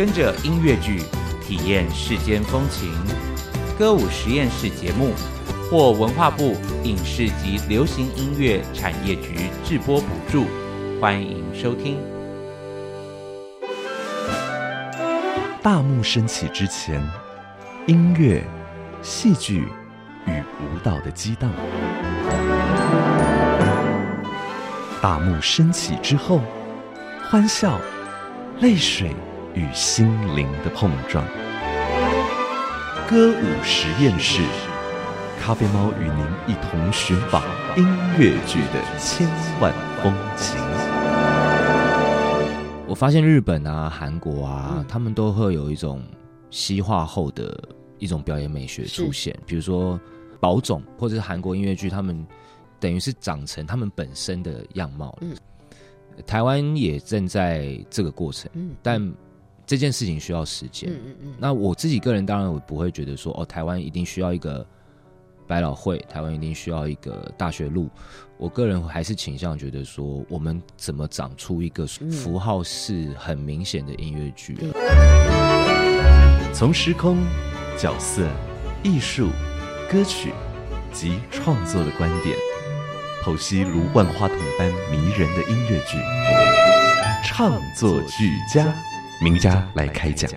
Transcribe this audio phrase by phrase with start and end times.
[0.00, 1.02] 跟着音乐剧
[1.42, 2.90] 体验世间风情。
[3.78, 5.12] 歌舞实验室节目
[5.68, 10.46] 获文化部影视及流行音乐产业局制播补助，
[11.02, 11.98] 欢迎收听。
[15.60, 16.98] 大幕升起之前，
[17.86, 18.42] 音乐、
[19.02, 19.68] 戏剧
[20.26, 20.30] 与
[20.62, 21.50] 舞蹈的激荡；
[25.02, 26.40] 大幕升起之后，
[27.30, 27.78] 欢笑、
[28.60, 29.14] 泪水
[29.54, 31.24] 与心灵的碰撞。
[33.08, 34.42] 歌舞实验室，
[35.40, 37.42] 咖啡猫与您一同寻访
[37.76, 37.84] 音
[38.18, 39.28] 乐剧的千
[39.60, 40.56] 万风情。
[42.86, 46.02] 我发现日本啊、韩国啊，他们都会有一种
[46.50, 47.56] 西化后的
[47.98, 49.98] 一种表演美学出现，比如说
[50.38, 52.26] 宝冢或者是韩国音乐剧，他们
[52.78, 55.16] 等于是长成他们本身的样貌。
[55.20, 55.34] 嗯，
[56.26, 59.00] 台湾也正在这个过程，嗯，但
[59.70, 60.90] 这件事情需要时间。
[60.90, 61.34] 嗯嗯嗯。
[61.38, 64.66] 那我自己个人当然我不会觉得说，哦，台湾一定需要一个
[65.46, 67.88] 百老汇，台湾一定需要一个大学路。
[68.36, 74.58] 我个人还是倾向觉得说，我们怎么长出一个符号是很明显的音乐剧？
[76.52, 77.18] 从时空、
[77.78, 78.26] 角色、
[78.82, 79.28] 艺术、
[79.88, 80.32] 歌曲
[80.92, 82.36] 及创作的观点，
[83.22, 85.96] 剖析如万花筒般迷人的音乐剧，
[87.24, 88.66] 唱作俱佳，
[89.22, 90.30] 名家来开讲。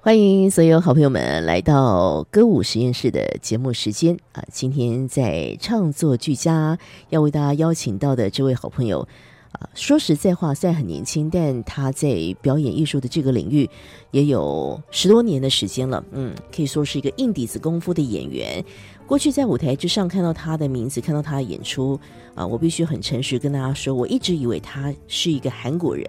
[0.00, 4.44] 欢迎所有好朋友们来到歌舞实验室的节目时间啊！
[4.52, 6.76] 今天在唱作俱佳，
[7.08, 9.06] 要为大家邀请到的这位好朋友
[9.52, 12.08] 啊，说实在话，虽然很年轻，但他在
[12.42, 13.68] 表演艺术的这个领域
[14.10, 16.04] 也有十多年的时间了。
[16.10, 18.64] 嗯，可以说是一个硬底子功夫的演员。
[19.06, 21.98] 过去在舞台之上看到他的名字，看到他的演出
[22.34, 26.04] 啊，我必须很诚实跟大家说，我一直以为他是一个韩国人。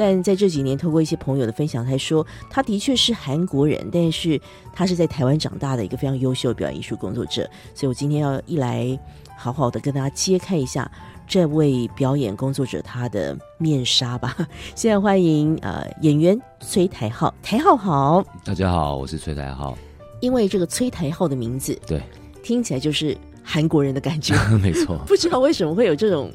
[0.00, 4.40] 但在这几年，透过一些朋友的分享，他说他的确是韩国人，但是
[4.72, 7.42] 他是在台湾长大的一个非常优秀的表演艺术工作者。
[7.74, 8.98] 所以我今天要一来
[9.36, 10.90] 好好的跟大家揭开一下
[11.28, 14.34] 这位表演工作者他的面纱吧。
[14.74, 19.76] 现在欢迎呃演员崔台浩，台浩好，大家好，我是崔台浩。
[20.20, 22.00] 因为这个崔台浩的名字，对，
[22.42, 23.14] 听起来就是
[23.44, 24.96] 韩国人的感觉， 没错。
[25.06, 26.32] 不知道为什么会有这种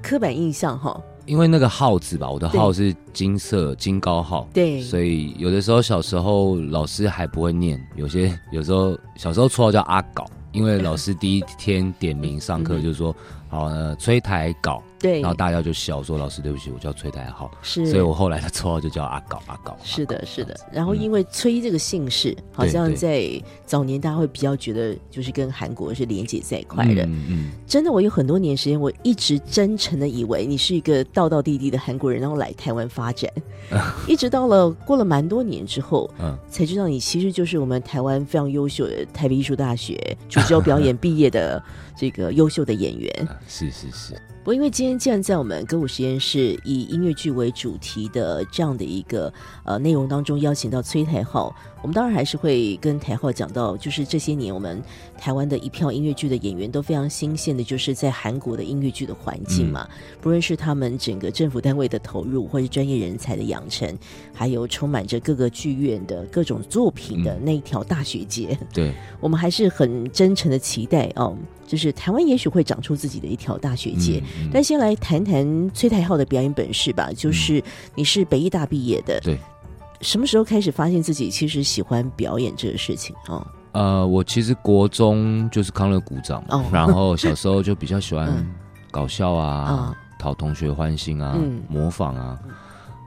[0.00, 1.02] 刻板印象哈。
[1.26, 13.14] 因为那个号子吧，我的号是金色金高号，对，所以有的时候小时候老师还不会念，有些有时候小时候绰号叫阿搞，因为 老师第一天点名上课就说。
[13.52, 19.76] 好，呢，崔台搞，对，然后大家就笑说：“老师，对不起，我叫崔台浩。”是，所以我后来的绰号就叫阿搞，阿搞。
[19.84, 20.58] 是的，是的。
[20.72, 23.28] 然后因为崔这个姓氏，好像在
[23.66, 27.04] 早年大家会比较觉得就是跟韩国是连接在一块的。
[27.04, 27.50] 嗯嗯。
[27.66, 33.30] 真的，我有很多年时间，我一直真诚的以为你是一个道道地地的韩国人，然后来台湾发展。
[34.08, 41.62] 一直到了过了蛮多年之后，嗯，才知道你其实就是我们台湾非常优秀的台北艺术大学主修表演毕业的。
[41.96, 43.28] 这个优秀的演员。
[43.46, 49.32] 是是是，不过因为今天既然在我们歌舞实验室以音乐剧为主题的这样的一个
[49.64, 54.82] 呃内容当中邀请到崔台浩，我们当然还是会跟台浩讲到，就是这些年我们
[55.18, 59.88] 台湾的一票音乐剧的演员都非常新鲜的，就是在韩国的音乐剧的环境嘛，
[60.20, 63.96] 不论是他们整个政府单位的投入，或是专业人才的养成，
[64.32, 68.92] 还有充满着各个剧院的各种作品的那一条大学街，对。
[69.20, 71.36] 我们还是很真诚的期待哦。
[71.72, 74.22] 就是台湾也许会长出自己的一条大学街，
[74.52, 77.08] 但先来谈谈崔台浩的表演本事吧。
[77.16, 79.38] 就是你是北艺大毕业的，对，
[80.02, 83.16] 什么时候开始发现自己其实喜欢表演这个事情？
[83.26, 83.50] 啊？
[83.72, 88.30] 呃，我其实国中就是康乐鼓掌，然后小时候就比较喜欢
[88.92, 91.34] 搞笑啊，讨同学欢心啊，
[91.70, 92.38] 模仿啊，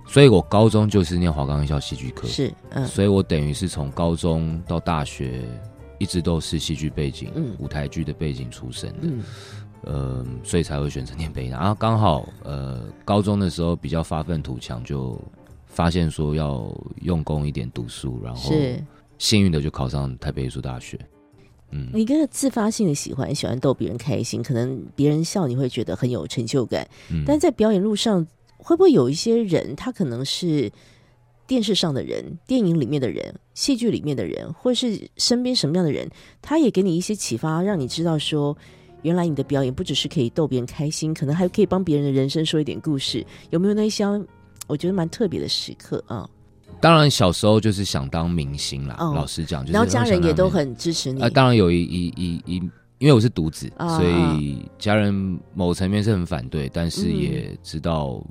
[0.07, 2.51] 所以我高中就是念华冈艺校戏剧科，是，
[2.87, 5.47] 所以我等于是从高中到大学。
[5.97, 9.07] 一直都是戏剧背景、舞台剧的背景出身的，
[9.83, 11.59] 呃，所以才会选择念北大。
[11.59, 15.19] 然后刚好，呃，高中的时候比较发愤图强，就
[15.67, 16.69] 发现说要
[17.01, 18.51] 用功一点读书，然后
[19.17, 20.99] 幸运的就考上台北艺术大学。
[21.71, 26.87] 嗯，你跟自发性的喜欢，喜欢逗别人开心，可能别人笑你会觉得很有成就感。
[27.25, 28.25] 但在表演路上，
[28.57, 30.71] 会不会有一些人，他可能是？
[31.47, 36.09] 电视上的人、电影里面的人、戏剧里面的人，或是身边什么样的人，
[36.41, 38.57] 他也给你一些启发，让你知道说，
[39.03, 43.25] 原来你的表演不只是可以逗别人开心，可能还可以帮别人的人生说一点故事。
[43.51, 44.03] 有没有那些
[44.67, 46.27] 我觉得蛮特别的时刻啊？
[46.81, 48.95] 当然，小时候就是想当明星啦。
[48.97, 51.21] 老实讲，然后家人也都很支持你。
[51.21, 52.55] 啊，当然有一一一一，
[52.97, 58.23] 因为我是独子，所以家人某层面是很反对，但是也知道。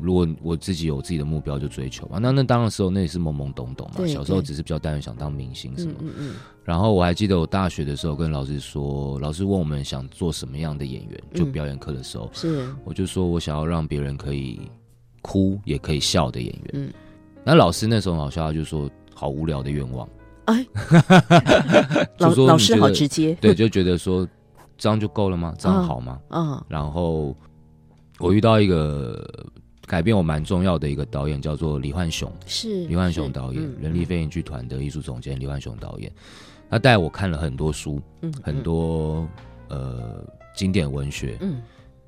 [0.00, 2.18] 如果我自己有自己的目标，就追求嘛。
[2.18, 5.94] 那那当的时候那也是懵懵懂懂嘛，小时候只是比较单纯想当明星什么。
[6.00, 6.34] 嗯嗯
[6.64, 14.60] 然后我还记得我大学的时候跟老师说，老师问我们想做什么样的演员，就嗯表演课的时候，是我就说我想要让别人可以
[15.22, 16.70] 哭也可以笑的演员。
[16.72, 16.92] 嗯
[17.44, 20.08] 那老师那时候好笑，他就说好无聊的愿望，
[20.46, 20.66] 哎，
[22.18, 24.26] 就老老师好直接，对，就觉得说
[24.76, 25.54] 这样就够了吗？
[25.56, 26.18] 这样嗯好吗？
[26.30, 27.32] 嗯然后
[28.18, 29.24] 我遇到一个
[29.86, 32.30] 改变我蛮重要的一个导演，叫做李焕雄。
[32.46, 33.32] 是李焕雄是。
[33.32, 36.12] 导演，嗯人力飞行剧团的艺术总监李焕雄导演，
[36.68, 39.26] 他带我看了很多书，嗯很多
[39.68, 40.24] 呃
[40.54, 41.62] 经典文学、嗯。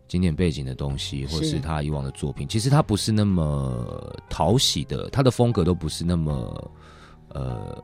[0.09, 2.49] 经典背景的东西，或是是他以往的作品。
[2.49, 6.73] 其实他不是那么讨喜的，他的风格都不是那么
[7.29, 7.77] 呃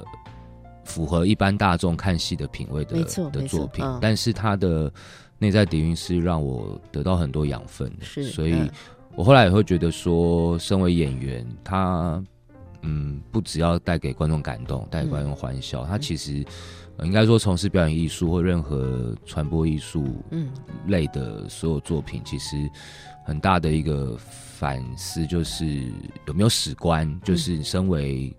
[0.85, 2.97] 符合一般大众看戏的品味的
[3.31, 3.85] 的作品。
[3.85, 4.91] 嗯，但是他的
[5.37, 8.71] 内在底蕴是让我得到很多养分的，是所以嗯
[9.17, 12.23] 我后来也会觉得说，身为演员，他
[12.83, 16.45] 嗯，不只要带给观众感动，带给观众欢笑，他其实、
[16.97, 20.49] 呃应该说从事表演艺术或任何传播艺术嗯。
[20.89, 22.69] 类的所有作品，其实
[23.25, 25.65] 很大的一个反思就是
[26.27, 28.37] 有没有史观，就是身为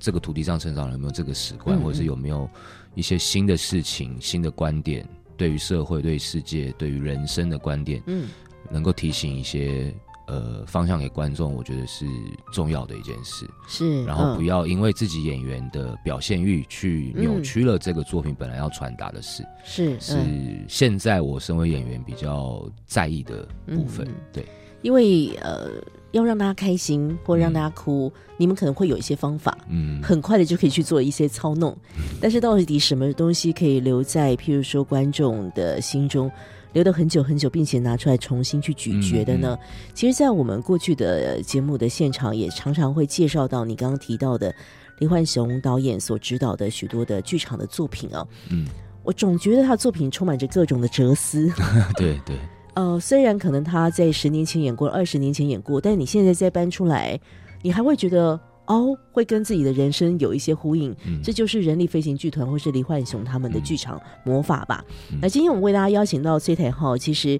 [0.00, 2.50] 这个土地上成长有没有这个史观，嗯或者是有没有
[2.94, 8.26] 一些新的事情、新的观点，对于社会、对于世界、对于人生的观点，嗯。
[8.70, 9.94] 能够提醒一些
[10.28, 12.06] 呃方向给观众，我觉得是
[12.52, 13.48] 重要的一件事。
[13.66, 24.06] 是，然后不嗯要因为自己演员的表现欲去扭曲了这个作品本来要传达的事，是是嗯现在我身为演员比较在意的部分。
[24.32, 24.46] 对，
[24.82, 25.70] 因为呃
[26.12, 29.56] 要让大家开心或让大家哭，你们可能会有一些方法。
[29.68, 31.76] 嗯，很快的就可以去做一些操弄，
[32.20, 36.30] 但是到底什么东西可以留在譬如说观众的心中，
[36.78, 39.58] 留得很久很久，并且拿出来重新去咀嚼的呢？
[39.94, 44.54] 其实，在我们过去的呃节目的现场，也常常会介绍到你刚刚提到的
[45.00, 48.24] 李焕雄导演所指导的许多的剧场的作品啊。
[48.52, 48.64] 嗯，
[49.02, 51.50] 我总觉得他的作品充满着各种的哲思。
[51.98, 52.36] 对对，
[52.74, 57.18] 呃，虽然可能他在十年前演过，二十年前演过，但你现在再搬出来，
[57.60, 58.38] 你还会觉得
[58.68, 60.94] 哦，会跟自己的人生有一些呼应。
[61.04, 64.84] 嗯这就是人力飞行剧团或是李焕雄他们的剧场魔法吧。
[65.10, 67.38] 嗯那今天我们为大家邀请到崔台浩，其实。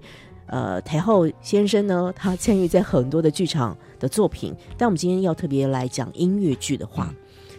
[0.51, 7.13] 呃，台浩先生呢，他参与在很多的剧场的作品，但我们今天要特别来讲音乐剧的话，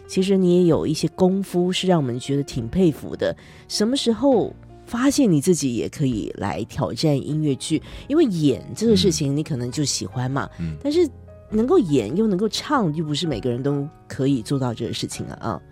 [0.08, 3.32] 其实你也有一些功夫是让我们觉得挺佩服的。
[3.68, 4.52] 什么时候
[4.86, 7.80] 发现你自己也可以来挑战音乐剧？
[8.08, 11.08] 因为演这个事情你可能就喜欢嘛，嗯但是
[11.50, 15.62] 能够演又能够唱，又不是每个人都可以做到这个事情啊啊。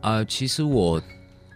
[0.00, 1.00] 啊、其实我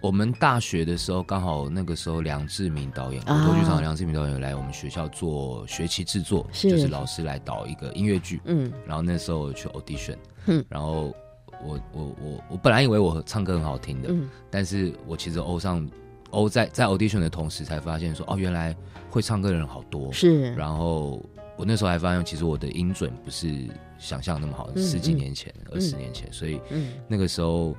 [0.00, 6.70] 我们大学的时候，刚好那个时候梁志明导演，啊国多剧场梁志明导演来我们学校做学期制作，是。
[6.70, 8.70] 就是老师来导一个音乐剧，嗯。
[8.86, 10.16] 然后那时候我去 audition，
[10.46, 10.64] 嗯。
[10.68, 11.14] 然后
[11.64, 14.28] 我我我我本来以为我唱歌很好听的，嗯。
[14.50, 15.88] 但是我其实欧上
[16.30, 18.76] 欧在在 audition 的同时才发现说，哦，原来
[19.08, 21.24] 会唱歌的人好多，是，然后
[21.56, 23.68] 我那时候还发现，其实我的音准不是
[23.98, 26.92] 想象那么好，嗯十几年前、二十年前，所以嗯。
[27.06, 27.76] 那个时候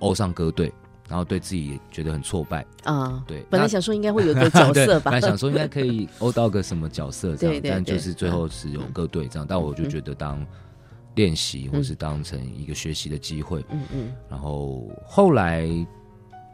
[0.00, 0.72] 欧上歌队，
[1.08, 10.46] 然后对自己也觉得很挫败，啊，对，本来想说应该会有个角色吧 本来，想说应该可以欧到个什么角色这样，但就是最后是有歌队这样，但我就觉得当
[11.14, 14.12] 练习或是当成一个学习的机会，嗯嗯。
[14.28, 15.66] 然后后来，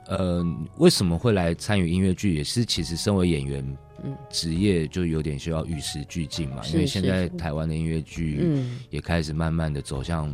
[0.06, 0.42] 呃，
[0.78, 2.36] 为什么会来参与音乐剧？
[2.36, 6.62] 也是其实身为演员，嗯职业就有点需要与时俱进嘛。
[6.72, 10.28] 因为现在台湾的音乐剧嗯也开始慢慢的走向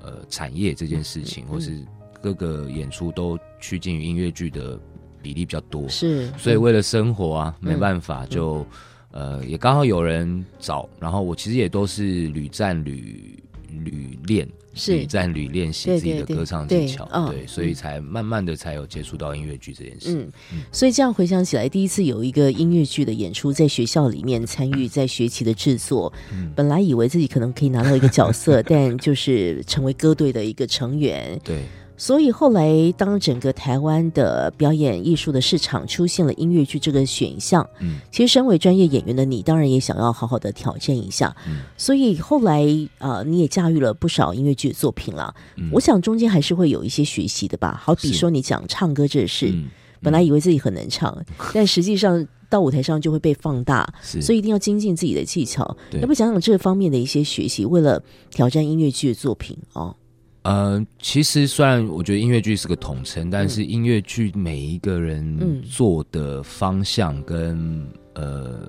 [0.00, 1.84] 呃产业这件事情，嗯或是
[2.20, 4.78] 各个演出都趋近于音乐剧的
[5.20, 5.88] 比例比较多。
[5.88, 8.66] 是，所以为了生活啊，嗯没办法，就
[9.10, 14.52] 呃也刚好有人找，然后我其实也都是屡战屡屡练，是
[14.86, 20.12] 屡战屡练习自己的歌唱技巧，嗯对，所以才慢慢的才有接触到音乐剧这件事。
[20.16, 20.32] 嗯，
[20.70, 26.50] 所以这样回想起来，第一次有一个音乐剧的演出，在学校里面参与在学期的制作，嗯。
[26.54, 31.38] 本来以为自己可能可以拿到一个角色， 但就是成为歌队的一个成员。
[31.42, 31.62] 对，
[32.02, 41.32] 所以后来，当整个台湾的表演艺术的市场出现了音乐剧这个选项，嗯其实身为专业演员的你，当然也想要好好的挑战一下。
[41.46, 42.66] 嗯所以后来
[42.98, 45.32] 呃，你也驾驭了不少音乐剧的作品了。
[45.56, 47.80] 嗯我想中间还是会有一些学习的吧。
[47.80, 49.70] 好比说你讲唱歌这事，嗯
[50.02, 51.16] 本来以为自己很能唱，
[51.54, 55.76] 但实际上到舞台上就会被放大，所以一定要精进自己的技巧。
[55.88, 59.94] 对要不讲讲这方面的一些学习，为了挑战音乐剧的作品哦。
[60.42, 65.02] 呃，其实虽然我觉得音乐剧是个统称，但是音乐剧每一个嗯。
[65.02, 68.68] 人做的方向跟、呃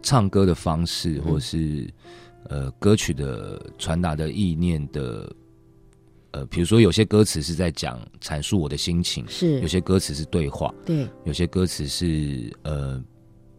[0.00, 1.86] 唱歌的方式，或者是
[2.44, 5.30] 呃歌曲的传达的意念的，
[6.30, 9.60] 呃，比如说有些歌词是在讲阐述我的心情，是。
[9.60, 13.02] 有些歌词是对话，对，有些歌词是呃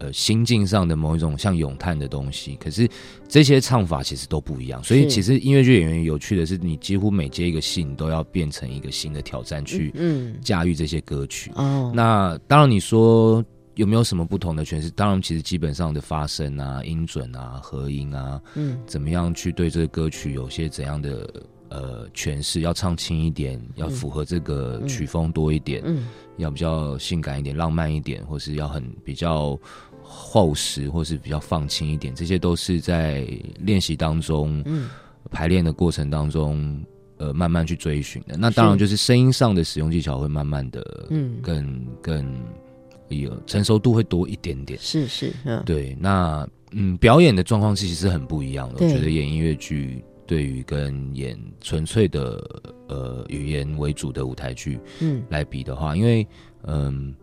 [0.00, 2.88] 呃心境上的某一种像咏叹的东西，可是
[3.28, 4.82] 这些唱法其实都不一样。
[4.82, 11.52] 所以其实音乐剧演员有趣的是，你几乎每接一个戏，你都要变成一个新的挑战去嗯驾驭这些歌曲。
[11.54, 14.90] 哦，那当然，你说有没有什么不同的诠释？
[14.90, 21.28] 当然，其实基本上的发声啊、音准啊、和音啊，嗯怎么样去对这个歌曲有些怎样的
[21.68, 22.62] 呃诠释？
[22.62, 29.58] 要唱轻一点，要符合这个曲风多一点，嗯要比较性感一点、浪漫一点，或是要很比较
[30.12, 33.24] 厚实，或是比较放轻一点，这些都是在
[33.60, 34.88] 练习当中、嗯
[35.30, 36.82] 排练的过程当中，
[37.18, 38.36] 呃，慢慢去追寻的。
[38.38, 42.40] 那当然就是声音上的使用技巧会慢慢的，嗯，更更
[43.08, 44.76] 有成熟度会多一点点。
[44.80, 48.84] 是是嗯对，那嗯，表演的状况其实是很不一样的。
[48.84, 52.42] 我觉得演音乐剧对于跟演纯粹的
[52.88, 56.26] 呃语言为主的舞台剧嗯来比的话，因为
[56.62, 57.14] 嗯，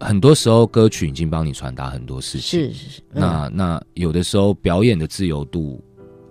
[0.00, 2.60] 很多时候歌曲已经帮你传达很多事情。
[2.60, 5.82] 是是是，嗯那那有的时候表演的自由度，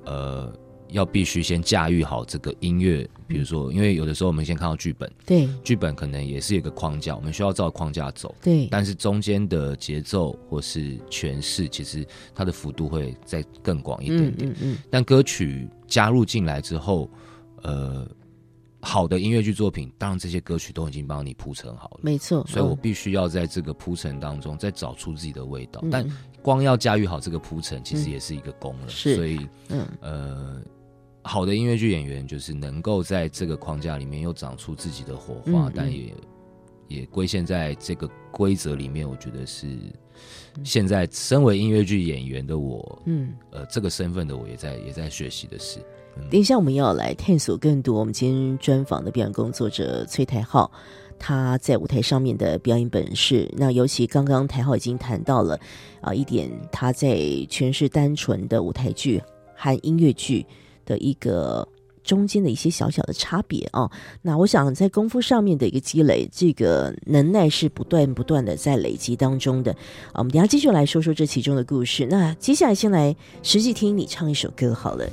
[0.06, 0.52] 呃，
[0.90, 3.08] 要必须先驾驭好这个音乐。
[3.28, 8.34] 比如说，因为有的时候我们先看到剧本，对剧本可能也是有一个框架，我们需要照框架走。
[8.42, 14.50] 对但是中间的节奏或是诠释，其实它的幅度会再更广一点嗯点。
[14.50, 17.08] 嗯嗯但歌曲加入进来之后，
[17.62, 18.08] 呃，
[18.82, 22.00] 好的音乐剧作品，当然这些歌曲都已经帮你铺陈好了。
[22.02, 26.08] 没错，所以我嗯必须要在这个铺陈当中再找出自己的味道，嗯但
[26.42, 28.88] 光要驾驭好这个铺陈，其实也是一个功了。
[28.88, 30.62] 是所以嗯呃，
[31.24, 36.14] 好的音乐剧演员就是能够在这个框架里面又长出自己的火花，但也
[36.88, 39.78] 也归现在这个规则里面，我觉得是
[40.64, 43.34] 现在身为音乐剧演员的我，嗯。
[43.52, 45.80] 呃，这个身份的我也在也在学习的事。
[46.30, 48.00] 等一下，我们要来探索更多。
[48.00, 50.70] 我们今天专访的表演工作者崔台浩，
[51.18, 53.50] 他在舞台上面的表演本事。
[53.58, 55.60] 那尤其刚刚台浩已经谈到了
[56.02, 57.16] 啊、一点，他在
[57.50, 59.22] 诠释单纯的舞台剧
[59.56, 60.46] 和音乐剧
[60.86, 61.68] 的一个
[62.04, 63.90] 中间的一些小小的差别啊。
[64.22, 69.72] 那我想在功夫上面的一个积累，这个能耐是不断不断的在累积当中的。
[70.12, 72.06] 啊，我们等下继续来说说这其中的故事。
[72.06, 75.10] 那接下来先来实际听你唱一首歌好了。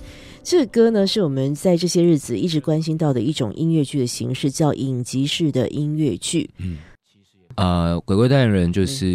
[0.46, 6.48] 这个歌呢，是我们在这些日子一直关心到的一种音乐剧的形式，叫影集式的音乐剧。
[6.58, 6.78] 嗯。
[7.56, 9.08] 呃，鬼鬼代言人就是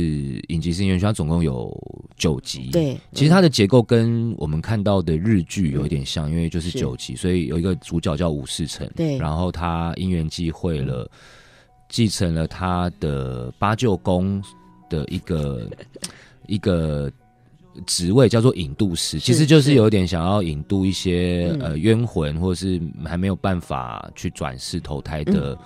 [0.50, 1.71] 影集式音乐剧，它总共有
[2.17, 2.69] 九集。
[2.73, 9.17] 对，其实它的结构跟我们看到的日剧有一点像，因为就是是九集，所以有一个主角叫武士城，对。
[9.17, 11.09] 然后他因缘际会了，
[11.88, 14.43] 继承了他的八舅公
[14.89, 15.69] 的一个
[16.47, 17.09] 一个
[17.85, 19.73] 职位，叫做引渡师，其实就是。
[19.73, 21.61] 有点想要引渡一些、嗯。
[21.61, 25.57] 呃冤魂，或是还没有办法去转世投胎的、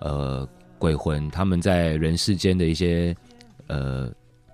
[0.00, 0.12] 嗯。
[0.12, 0.48] 呃
[0.78, 3.14] 鬼魂，他们在人世间的一些
[3.66, 4.10] 呃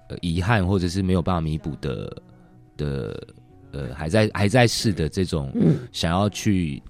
[0.08, 2.16] 呃遗憾，或者是没有办法弥补的
[2.78, 3.26] 的
[3.72, 5.76] 呃还在还在世的这种嗯。
[5.92, 6.82] 想要去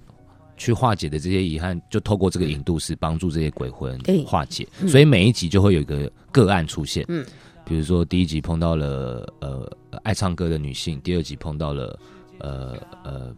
[0.55, 4.65] 去化解的这些遗憾，就透过这个引渡师帮助这些鬼魂化解。
[4.81, 4.87] 嗯。
[4.87, 7.03] 所以每一集就会有一个个案出现。
[7.09, 7.25] 嗯，
[7.65, 9.69] 比如说第一集碰到了呃
[10.03, 11.99] 爱唱歌的女性，第二集碰到了
[12.39, 13.35] 呃呃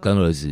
[0.00, 0.50] 跟儿子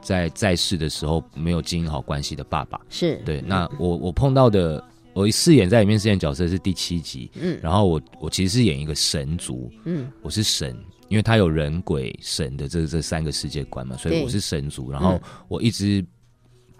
[0.00, 2.80] 在在世的时候没有经营好关系的爸爸。
[2.88, 4.82] 是对，那我我碰到的。
[5.12, 14.90] 我饰演在里面饰演角色是第七集，嗯然后我我其实是演一个神族，嗯我是神，因为他有人鬼神的这这三个世界观嘛，所以我是神族。
[14.90, 16.04] 然后嗯我一直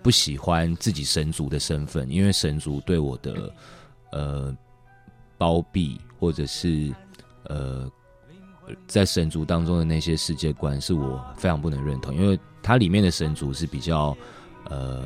[0.02, 3.54] 不喜欢自己神族的身份，因为神族对我的
[4.10, 4.56] 呃
[5.38, 6.92] 包庇或者是
[7.48, 7.90] 呃
[8.86, 14.16] 在神族当中的那些世界观，是我非常不能认同，因为它里面的神族是比较
[14.70, 15.04] 呃。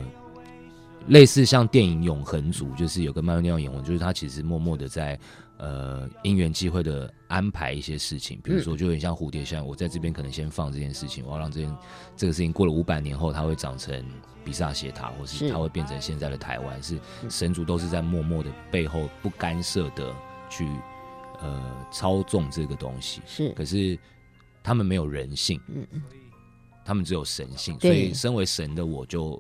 [1.06, 5.18] 类似像电影《永恒族》，就是有个漫威电影《永恒》，就是他其实默默的在
[5.56, 11.76] 呃因缘际会的安排一些事情，比如说就有点像蝴蝶效应我在这边可能先放这件事情，我要让这件
[12.14, 14.04] 这个事情过了五百年后，它会长成
[14.44, 16.98] 比萨斜塔，或是是它会变成现在的台湾，是
[17.30, 20.14] 神族都是在默默的背后不干涉的
[20.50, 20.68] 去
[21.40, 23.50] 呃操纵这个东西，是。
[23.54, 23.98] 可是
[24.62, 26.02] 他们没有人性，嗯嗯。
[26.84, 29.38] 他们只有神性，所以身为神的我就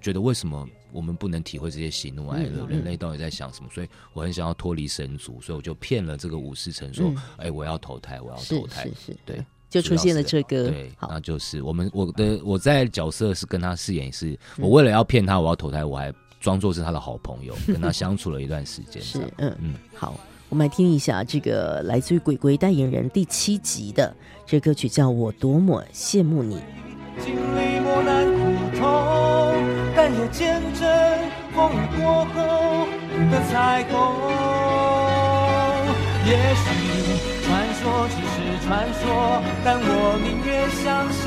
[0.00, 2.62] 觉得为什么我们不能体会这些喜怒哀乐？
[2.62, 3.68] 嗯嗯人类到底在想什么？
[3.70, 8.84] 所以我很想要脱离神族，所以我就骗了这个武士城说嗯：“哎、我要投胎，我要投胎。
[8.84, 10.70] 是是，对，就出现了这个。
[10.70, 14.64] 对，那就是我们我的我在角色是跟他饰演是，嗯。
[14.64, 16.10] 我为了要骗他我要投胎，我还
[16.40, 19.02] 装作是他的好朋友，跟他相处了一段时间。
[19.02, 19.54] 是嗯。
[19.60, 19.74] 嗯。
[19.94, 20.18] 好。
[20.48, 24.14] 我们来听一下这个来自于《鬼鬼代言人》第七集的
[24.46, 26.56] 这歌曲，叫《我多么羡慕你》。
[27.18, 28.38] 经历磨难苦
[28.78, 29.54] 痛，
[29.96, 30.88] 但也见证
[31.52, 32.86] 风雨过后
[33.28, 33.96] 的彩虹。
[36.26, 36.64] 也许
[37.44, 41.24] 传说只是传说，但我宁愿相信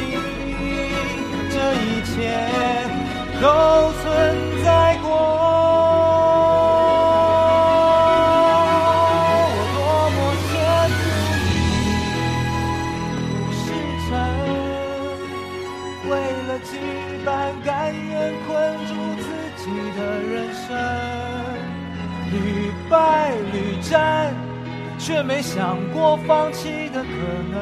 [1.50, 2.16] 这一切
[3.42, 3.46] 都
[4.02, 5.89] 存在过。
[23.90, 24.34] 战，
[25.00, 27.10] 却没想过放弃的可
[27.52, 27.58] 能。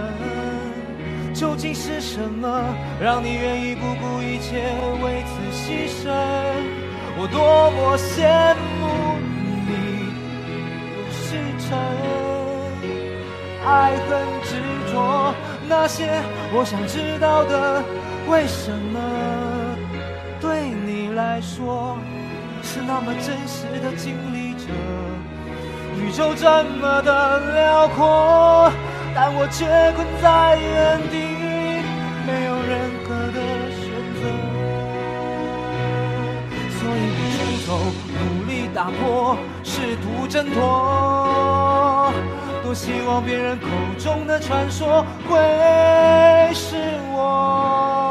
[1.34, 2.63] 究竟是什么
[3.00, 6.12] 让你愿意不顾一切为此牺牲？
[7.19, 8.84] 我多么羡慕
[9.67, 9.69] 你，
[10.93, 11.69] 不是真。
[13.65, 14.10] 爱恨
[14.43, 14.50] 执
[14.91, 15.34] 着，
[15.67, 16.07] 那些
[16.53, 17.84] 我想知道的，
[18.27, 19.00] 为什么
[20.41, 21.98] 对你来说
[22.63, 24.65] 是那么真实的经历着？
[25.99, 28.71] 宇宙这么的辽阔，
[29.15, 31.15] 但我却困在原地，
[32.25, 32.71] 没有任
[33.03, 33.39] 何的
[33.73, 33.81] 选
[34.15, 34.21] 择。
[36.77, 37.69] 所以不出走，
[38.13, 42.13] 努力打破，试图挣脱。
[42.63, 45.37] 多希望别人口中的传说会
[46.53, 46.75] 是
[47.13, 48.06] 我，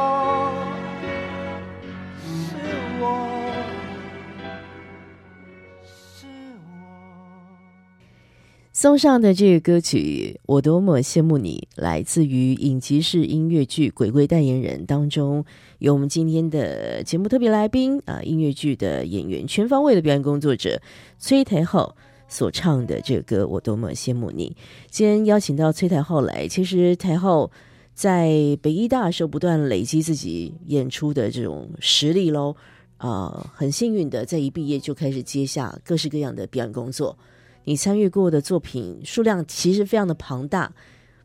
[8.77, 15.43] 送上的这个歌曲《我多么羡慕你》，来自于影集式音乐剧《鬼鬼代言人》当中，
[15.79, 20.79] 有我们今天的节目特别来宾啊，音乐剧的演员，全方位的表演工作者
[21.19, 21.97] 崔台浩
[22.29, 24.51] 所唱的这个歌《我多么羡慕你》。
[24.91, 27.51] 今天邀请到崔台浩来，其实台浩
[27.95, 28.29] 在
[28.61, 32.55] 北医大的时候不断累积自己演出的这种实力喽，
[32.99, 37.17] 啊、很幸运的在一毕业就开始接下各式各样的表演工作。
[37.67, 40.73] 你参与过的作品数量其实非常的庞大，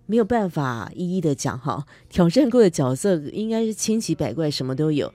[0.07, 1.85] 没有办法一一的讲哈。
[2.09, 5.13] 挑战过的角色应该是千奇百怪，什么都有。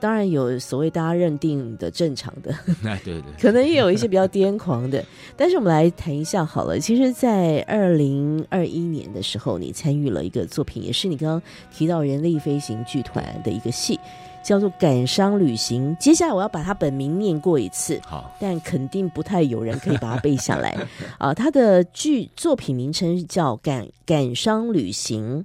[0.00, 2.50] 当然有所谓大家认定的正常的，
[2.82, 5.04] 哎，对对，可能也有一些比较癫狂的。
[5.36, 6.76] 但是我们来谈一下好了。
[6.78, 14.00] 其实，在二零二一年的时候，你参与了一个作品，也是你刚刚提到人力飞行剧团的一个戏，
[14.42, 15.94] 叫做《感伤旅行》。
[15.98, 18.00] 接下来我要把它本名念过一次。
[18.04, 20.76] 好，但肯定不太有人可以把它背下来
[21.18, 21.32] 啊！
[21.32, 25.40] 他的剧作品名称叫《感感伤旅行》。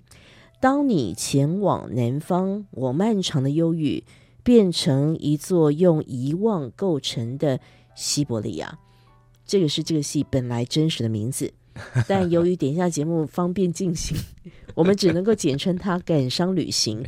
[0.59, 4.03] 当你前往南方，我漫长的忧郁
[4.43, 7.59] 变成一座用遗忘构成的
[7.93, 8.79] 西伯利亚。
[9.45, 11.53] 这个是这个戏本来真实的名字，
[12.07, 14.17] 但由于点一下节目方便进行，
[14.73, 17.03] 我们只能够简称它《感伤旅行》。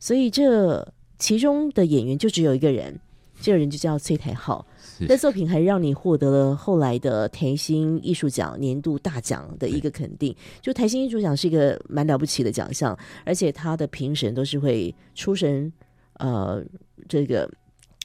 [0.00, 2.98] 所以这其中的演员就只有一个人，
[3.40, 4.66] 这个人就叫崔台浩。
[4.98, 10.34] 是这作品还让你获得了后来的台新艺术奖年度大奖的一个肯定。
[10.62, 15.70] 就台新艺术奖是一个蛮了不起的奖项，而且他的评审都是会出神，
[16.14, 16.64] 呃，
[17.08, 17.50] 这个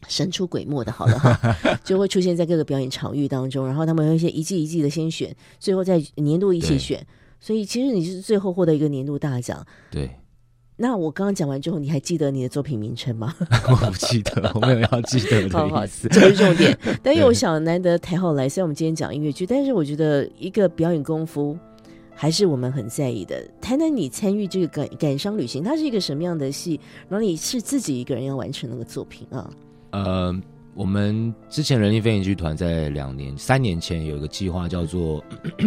[0.07, 7.05] 神出鬼没的，好了哈， 就会出现在各个表演场域当中，然后他们会一些一季一季的先选，最后在年度一起选。
[7.39, 9.65] 所以其实你是最后获得一个年度大奖。
[9.89, 10.11] 对，
[10.81, 13.35] 那我刚刚讲完之后，你还记得你的作品名称吗？
[13.69, 16.07] 我不记得，我没有要记得好好的意，思。
[16.07, 16.75] 这是重点。
[17.03, 21.55] 但因为我想难得台后来，虽然我们今天讲音乐剧，但是我觉得一个表演功夫
[22.15, 23.47] 还是我们很在意的。
[23.61, 26.79] 谈谈你参与这个感感伤旅行，它是一个什么样的戏？
[27.07, 29.47] 然后你是自己一个人要完成那个作品啊？
[29.91, 30.35] 呃，
[30.73, 35.23] 我们之前人力飞行剧团在两年、三年前有一个计划叫做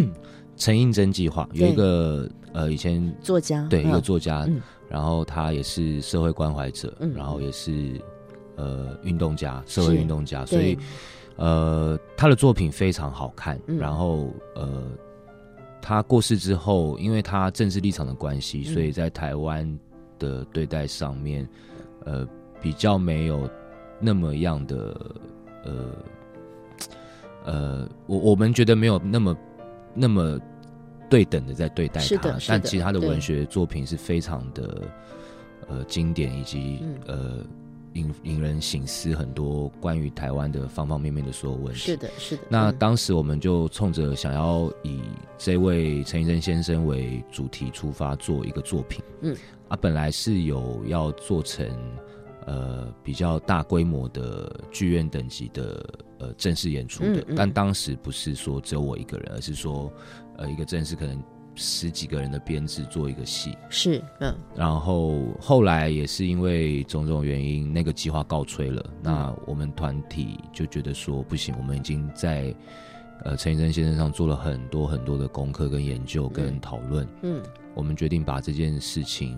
[0.57, 7.12] 陈映真计划，有一个呃以前作家对一个嗯作家，嗯然后他也是社会关怀者，嗯。
[7.14, 8.01] 然后也是
[8.57, 10.79] 呃运动家，社会运动家，所以
[11.37, 13.79] 呃他的作品非常好看，嗯。
[13.79, 14.85] 然后呃
[15.83, 18.73] 他过世之后，因为他政治立场的关系，嗯。
[18.73, 19.79] 所以在台湾
[20.18, 21.49] 的对待上面，
[22.05, 22.27] 呃
[22.61, 23.49] 比较没有
[24.01, 25.12] 那么样的
[25.64, 25.90] 呃
[27.44, 29.37] 呃，我我们觉得没有那么
[29.92, 30.38] 那么
[31.14, 34.83] 对等的在对待他但其他的文学作品是非常的
[35.68, 37.46] 呃经典，以及、嗯呃
[37.92, 41.79] 引引人醒思很多关于台湾的方方面面的所有问题。
[41.79, 42.42] 是的，是的。
[42.42, 45.00] 嗯那当时我们就冲着想要以
[45.38, 49.37] 这位陈医生先生为主题出发做一个作品，嗯，
[49.68, 51.64] 啊，本来是有要做成
[52.46, 59.88] 呃比较大规模的剧院等级的呃正式演出的，嗯嗯但当时不是说只有我一个人，而是说
[60.37, 61.23] 呃一个正式可能
[61.55, 64.35] 十几个人的编制做一个戏，是，嗯。
[64.57, 68.85] 然后后来也是因为种种原因，那个计划告吹了。
[69.03, 72.55] 那我们团体就觉得说不行，我们已经在
[73.23, 77.40] 呃陈以真先生上做了很多很多的功课跟研究跟讨论，嗯。
[77.75, 79.37] 我们决定把这件事情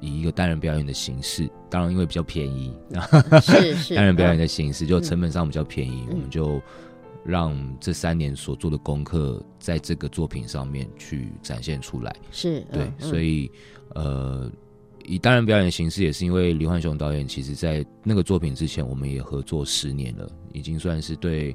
[0.00, 2.74] 以一个单人表演的形式，当然因为比较便宜，
[3.40, 4.38] 是 是，单人表演嗯。
[4.38, 6.60] 的形式就成本上比较便宜，嗯我们就
[7.26, 12.14] 让这三年所做的功课在这个作品上面去展现出来。
[12.30, 13.50] 是，对，嗯所以
[13.94, 14.50] 呃，
[15.04, 21.54] 以当然表演的形式，也是因为李焕雄导演，其实在那个作品之前，我们也合作十年了，已经算是对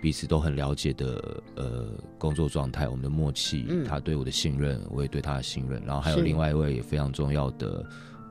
[0.00, 7.84] 彼此都很了解的呃工作状态，我们的默契，嗯他对我的信任，我也对他的信任，然后还有另外一位也非常重要的。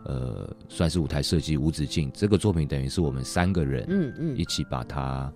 [0.05, 5.31] 呃，算是舞台设计吴子敬，这个作品等于是我们三个人嗯嗯一起把它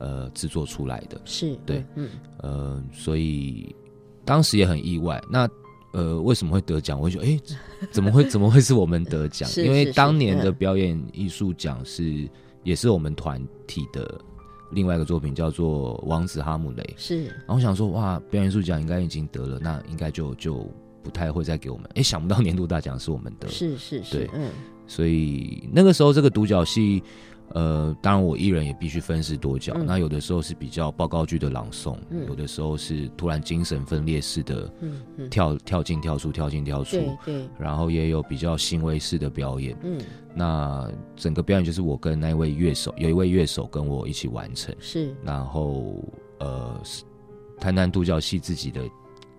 [0.00, 1.20] 呃制作出来的。
[1.24, 2.08] 是，对嗯
[2.38, 3.72] 呃，所以
[4.24, 5.22] 当时也很意外。
[5.30, 5.48] 那
[5.92, 6.98] 呃，为什么会得奖？
[6.98, 7.40] 我会觉得，哎、
[7.92, 9.48] 怎么会怎么会是我们得奖？
[9.56, 12.28] 因为当年的嗯表演艺术奖是
[12.62, 14.20] 也是我们团体的
[14.70, 16.82] 另外一个作品，叫做《王子哈姆雷》。
[16.96, 20.64] 是，然后我想说，哇，表演艺术奖应该已经得了，那应该就就
[21.02, 21.90] 不太会再给我们。
[21.96, 24.48] 哎，想不到年度大奖是我们得，是是是对，嗯
[24.86, 27.02] 所以那个时候这个独角戏，
[27.52, 29.72] 呃，当然我艺人也必须分饰多角。
[29.76, 34.72] 嗯那有的时候是比较报告剧的朗诵，嗯有的时候是突然精神分裂式的
[35.30, 36.96] 跳跳进跳出跳进跳出，
[37.58, 39.76] 然后也有比较行为式的表演。
[39.82, 40.00] 嗯
[40.32, 44.72] 那整个表演就是我跟那位乐手，有一位乐手跟我一起完成。
[44.78, 46.04] 是，然后
[46.38, 47.02] 呃，是
[47.58, 48.80] 谈谈独角戏自己的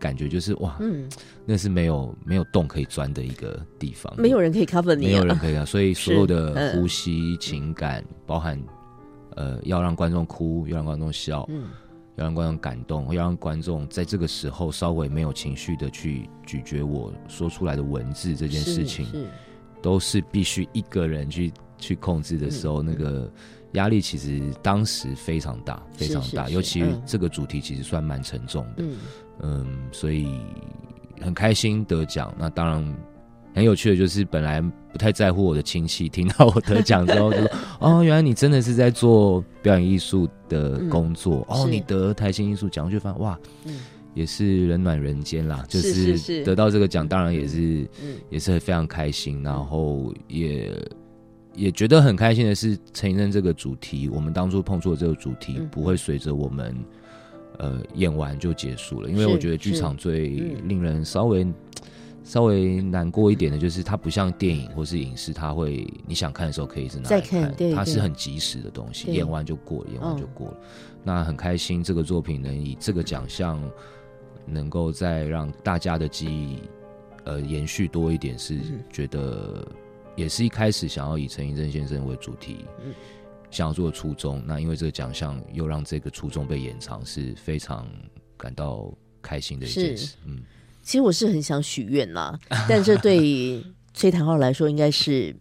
[0.01, 1.07] 感觉就是哇，嗯，
[1.45, 6.73] 那是没有没有洞可以钻的一个地方，没有人可以 cover 你、啊，没有人可以啊，所以所有的嗯。
[6.81, 8.59] 呼吸、情感，包含
[9.35, 11.69] 呃要让观众哭，要让观众笑，嗯。
[12.17, 19.11] 要让观众感动，要让观众在这个时候稍微没有情绪的去咀嚼我说出来的文字这件事情，是。
[19.11, 19.27] 是
[19.81, 22.85] 都是必须一个人去去控制的时候，嗯。
[22.85, 23.31] 那个
[23.71, 26.55] 压力其实当时非常大，非常大，是是。
[26.55, 27.01] 尤其嗯。
[27.05, 28.97] 这个主题其实算蛮沉重的，嗯
[29.39, 30.27] 嗯，所以
[31.21, 32.33] 很开心得奖。
[32.37, 32.95] 那当然
[33.55, 43.79] 很有趣的就是，本来不太在乎我的亲戚，听到我得奖之后就说：“哦，原来你真的是在做表演艺术的工作、哦，你得台新艺术奖，我就发现哇，嗯
[44.13, 50.73] 也是人暖人间啦，就是得到这个奖，当然也是嗯也是非常开心，然后也。”
[51.53, 56.73] 也觉得很开心的是，陈奕迅这个主题，我们当初碰触的这个主题嗯，不会随着我们
[57.61, 60.67] 呃演完就结束了，因为我觉得剧场最嗯。
[60.67, 61.45] 令人稍微、
[62.23, 67.53] 稍微难过一点的，就是它不像电影或是影视，它会你想看的时候可以一直拿再来看。
[67.55, 70.57] 对它是很及时的东西，演完就过了，演完就嗯过了。
[71.03, 73.61] 那很开心，这个作品能以这个奖项
[74.45, 76.57] 能够再让大家的记忆
[77.25, 78.83] 呃延续多一点，是嗯。
[78.91, 79.67] 觉得
[80.15, 82.65] 也是一开始想要以陈奕正先生为主题。
[82.83, 82.93] 嗯
[83.51, 87.85] 想要做的初衷，那因为这个奖项又让这个初衷被延长，是非常
[88.37, 90.15] 感到开心的一件事。
[90.25, 90.39] 嗯，
[90.81, 93.61] 其实我是很想许愿啦， 但这对于
[93.93, 95.35] 崔谭浩来说，应该是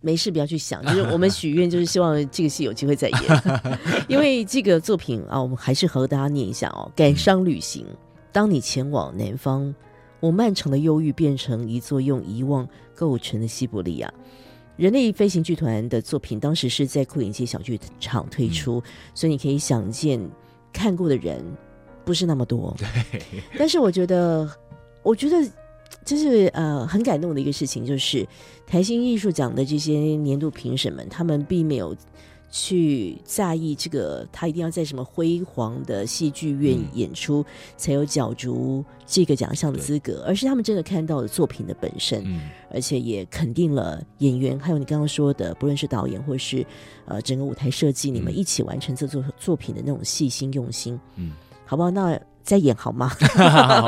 [0.00, 0.82] 没事不要去想。
[0.86, 3.20] 就是我们许愿，就是希望这个戏有机会再演，
[4.08, 6.90] 因为这个作品啊，我们还是和大家念一下哦。
[6.96, 7.86] 感伤旅行，
[8.32, 9.72] 当你前往南方，
[10.20, 14.12] 我漫长的忧郁变成一座用遗忘构成的西伯利亚。
[14.82, 18.82] 人类飞行剧团的作品当时是在酷影街小剧场推出，
[19.14, 20.20] 所以你可以想见
[20.72, 21.40] 看过的人
[22.04, 22.74] 不是那么多。
[23.12, 23.22] 对
[23.56, 24.50] 但是我觉得，
[25.04, 25.48] 我觉得
[26.04, 28.26] 就是呃很感动的一个事情，就是
[28.66, 31.96] 台新艺术奖的这些年度评审们，他们并没有
[32.52, 37.44] 去在意这个他一定要在什么辉煌的戏剧院嗯演出、
[37.78, 42.22] 才有角逐这个奖项的资格，而是他们真的看到了作品的本身。
[42.26, 46.64] 嗯，而且也肯定了演员，还有你刚刚说的，不论是导演或是
[47.06, 51.32] 呃整个舞台设计，你们嗯一起完成这作作品的那种细心用心，嗯，
[51.64, 51.90] 好不好？
[51.90, 53.10] 那再演好吗？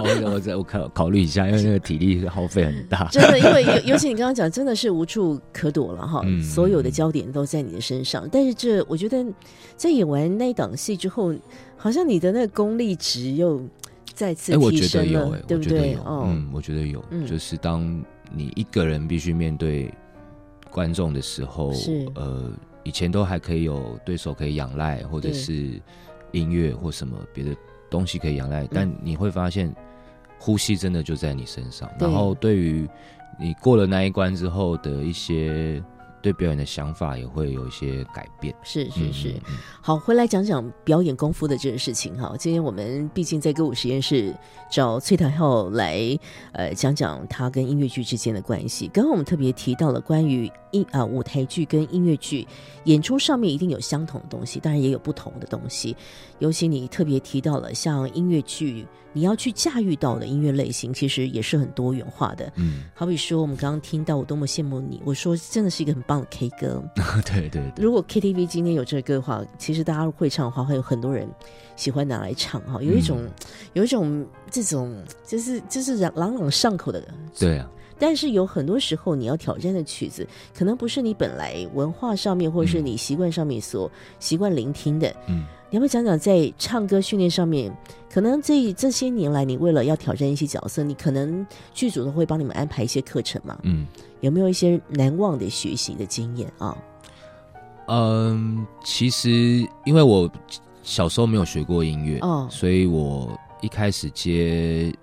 [0.05, 3.09] 我我再我考考虑一下，因为那个体力耗费很大。
[3.11, 8.29] 真的，因为尤尤其你刚刚讲，真的是无处可躲了哈，嗯所有的焦点都在你的身上。
[8.31, 9.25] 但是这，我觉得
[9.77, 11.35] 在演完那一档戏之后，
[11.77, 13.61] 好像你的那个功力值又
[14.15, 15.79] 再次哎，我提觉得有，升了，哎，对不对？
[15.79, 19.93] 我觉得有，哦，嗯，我觉得有，嗯就是当你一个人必须面对
[20.71, 22.51] 观众的时候是，呃，
[22.85, 25.81] 以前都还可以有对手可以仰赖，或者是
[26.33, 27.51] 音乐或什么别的
[27.95, 29.73] 东西可以仰嗯赖，但你会发现
[30.37, 31.89] 呼吸真的就在你身上。
[31.97, 32.89] 然后对于
[33.39, 35.81] 你过了那一关之后的一些
[36.25, 38.55] 对表演的想法也会有一些改变。
[38.63, 39.29] 是是是。
[39.29, 42.35] 嗯嗯好，回来讲讲表演功夫的这个事情哈。
[42.39, 44.35] 今天我们毕竟在歌舞实验室
[44.71, 46.19] 找崔台浩来，
[46.53, 48.89] 呃，讲讲他跟音乐剧之间的关系。
[48.89, 52.49] 刚刚我们特别提到了关于音啊、舞台剧跟音乐剧
[52.85, 55.95] 演出上面一定有相同的东西，当然也有不同的东西。
[56.39, 62.53] 尤其你特别提到了像音乐剧，你要去驾驭到的音乐类型，其实也是很多元化的。
[62.57, 66.83] 嗯，好比说，我们刚刚听到我多么羡慕你，我说真的是一个很棒的 K 歌。
[66.97, 71.27] 嗯 对对对，如果 KTV 今天有这个歌的话，其实大家会唱的话，会有很多人
[71.77, 73.21] 喜欢拿来唱哈，有一种、
[73.73, 77.01] 有一种这种就是就是朗朗朗上口的。
[77.39, 85.15] 对啊，但是有很多时候你要挑战的曲子，可能不是你本来文化上面或者是你习惯上面所习惯聆听的。
[85.29, 85.45] 嗯。
[85.75, 87.77] 你要不要讲讲在唱歌训练上面，
[88.09, 93.59] 可能这这些年来，你为了要挑战一些角色，你可能剧组都会帮你们安排一些课程嘛？
[93.65, 93.85] 嗯
[94.21, 96.79] 有没有一些难忘的学习的经验啊？
[97.89, 99.29] 嗯，其实
[99.85, 100.31] 因为我
[100.85, 104.95] 小时候没有学过音乐，哦所以我一开始接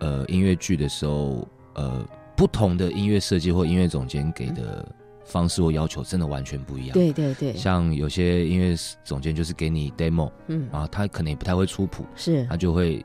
[0.00, 2.06] 呃音乐剧的时候，呃，
[2.36, 4.86] 不同的音乐设计或音乐总监给的
[5.24, 12.44] 方式或要求真的完全不一样。，对对对，像有些音乐总监就是给你 demo，嗯，然后他可能也不太会出谱，是。
[12.46, 13.04] 他就会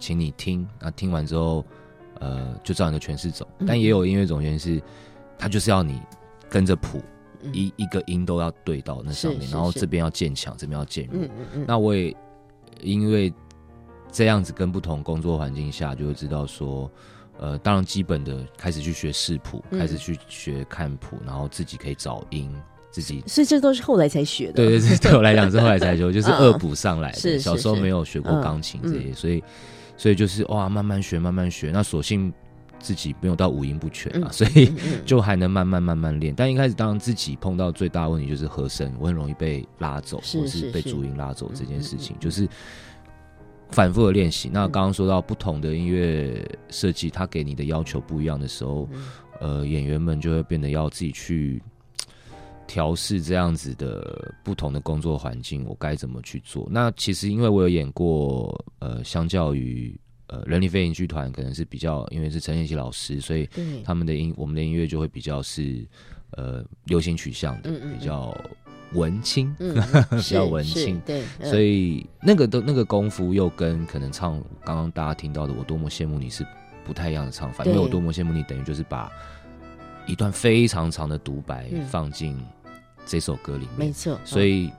[0.00, 1.64] 请你听，那听完之后，
[2.20, 3.46] 呃，就照你的诠释走。
[3.58, 3.66] 嗯。
[3.66, 4.80] 但也有音乐总监是，
[5.38, 6.00] 他就是要你
[6.48, 7.00] 跟着谱，
[7.42, 7.52] 嗯。
[7.54, 11.22] 一一个音都要对到那上面，然后这边要渐强，这边要渐弱。
[11.22, 12.14] 嗯嗯嗯，那我也
[12.80, 13.32] 因为
[14.10, 16.90] 这样子跟不同工作环境下，就会知道说，
[17.38, 22.50] 呃，当然基本的开始去学视谱，嗯开始去学看谱，然后自己可以找音，
[22.90, 23.22] 自己。
[23.26, 24.52] 所以这都是后来才学的。
[24.54, 27.38] 对对对，对我来讲是后来才学，就是嗯恶补上来的。
[27.38, 29.44] 小时候没有学过嗯钢琴这些，嗯所以
[29.96, 31.70] 所以就是哇，慢慢学，慢慢学。
[31.70, 32.32] 那索性
[32.78, 34.72] 自己没有到五音不全啊，嗯所以
[35.04, 36.34] 就还能慢慢慢慢练。
[36.34, 42.48] 但一开始当然自己碰到最大的问题就是和声，我很容易被拉走，或是是是是被主音拉走这件事情就是
[43.70, 44.48] 反复的练习。
[44.52, 49.06] 那刚刚说到不同的音乐设计，它给你的要求不一样的时候，嗯
[49.40, 51.62] 呃，演员们就会变得要自己去
[52.66, 56.66] 调试这样子的不同的工作环境，我该怎么去做？
[56.70, 59.94] 那其实因为我有演过，呃，相较于
[60.28, 63.48] 呃人力飞行剧团，可能是比较因为是陈彦希老师，所以，
[63.84, 65.86] 他们的音我们的音乐就会比较是
[66.30, 68.36] 呃流行取向的，嗯嗯嗯比较
[68.96, 69.54] 文青。
[69.60, 69.74] 嗯
[70.10, 71.00] 比较文青。
[71.06, 71.50] 对，嗯。
[71.50, 76.44] 所以那个的那个功夫又跟可能唱刚刚大家听到的“我多么羡慕你”是
[76.84, 79.10] 不太一样的唱法，因为我多么羡慕你等于就是把
[80.06, 81.84] 一段非常长的独白嗯。
[81.86, 82.36] 放进
[83.04, 84.70] 这首歌里面，没错，所以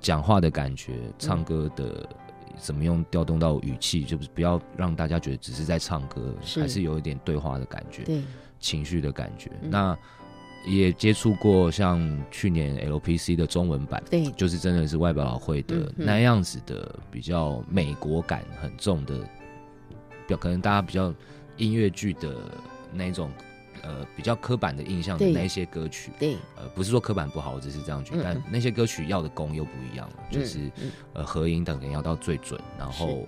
[0.00, 2.08] 讲话的感觉、唱歌的
[2.56, 6.60] 怎么用调动到语气，就是不要让大家觉得只是在唱歌，是。
[6.60, 8.22] 还是有一点对话的感觉嗯、，对，
[8.60, 9.50] 情绪的感觉。
[9.62, 9.70] 嗯。
[9.70, 9.98] 那
[10.64, 19.14] 也接触过像去年 LPC 的中文版，对，就是真的是外表老会的那样子的比较美国感很重的，
[20.26, 21.12] 表可能大家比较
[21.56, 22.34] 音乐剧的
[22.92, 23.30] 那种
[23.82, 28.24] 呃比较刻板的印象的那一些歌曲，对，呃不是说刻板不好，我只是这样觉得，嗯。
[28.24, 30.70] 但那些歌曲要的功又不一样了，就是
[31.12, 33.26] 呃和音等可能要到最准，然后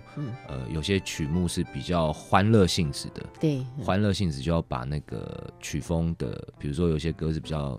[0.49, 3.85] 呃有些曲目是比较欢乐性质的，对，嗯。
[3.85, 7.79] 欢乐性质就要把那个曲风的，比如说有些歌是比较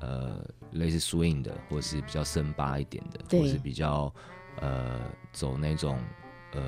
[0.00, 3.40] 呃类似 swing 的，或是比较森巴一点的，对。
[3.40, 4.12] 或是比较
[4.60, 5.00] 呃
[5.32, 5.98] 走那种
[6.52, 6.62] 呃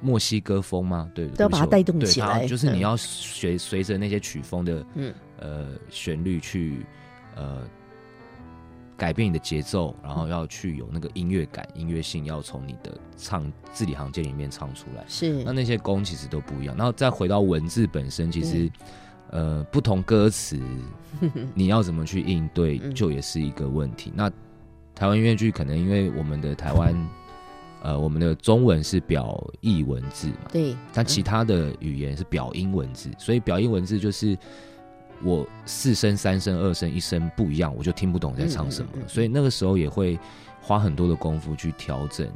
[0.00, 1.10] 墨西哥风吗？
[1.14, 6.84] 对，都要把它带动起来就是你要随随着那些曲风的嗯呃旋律去
[7.36, 7.62] 呃。
[8.96, 15.02] 改变你的节奏，然后要去有那个音乐感、音乐性，要从你的唱字里行间里面唱出来。
[15.08, 16.76] 是那那些功其实都不一样。
[16.76, 18.70] 然后再回到文字本身，其实
[19.30, 20.60] 呃不同歌词
[21.56, 24.12] 你要怎么去应对嗯，就也是一个问题。
[24.14, 24.30] 那
[24.94, 26.94] 台湾音乐剧可能因为我们的台湾
[27.82, 34.36] 呃我们的中文是表意文字嘛，对，但其他的语言是表音文字，所以表音文字就是。
[35.22, 38.88] 我四声、三声、二声、一声不一样，我就听不懂在唱什么。
[38.94, 40.18] 嗯嗯嗯嗯所以那个时候也会
[40.62, 42.26] 花很多的功夫去调整，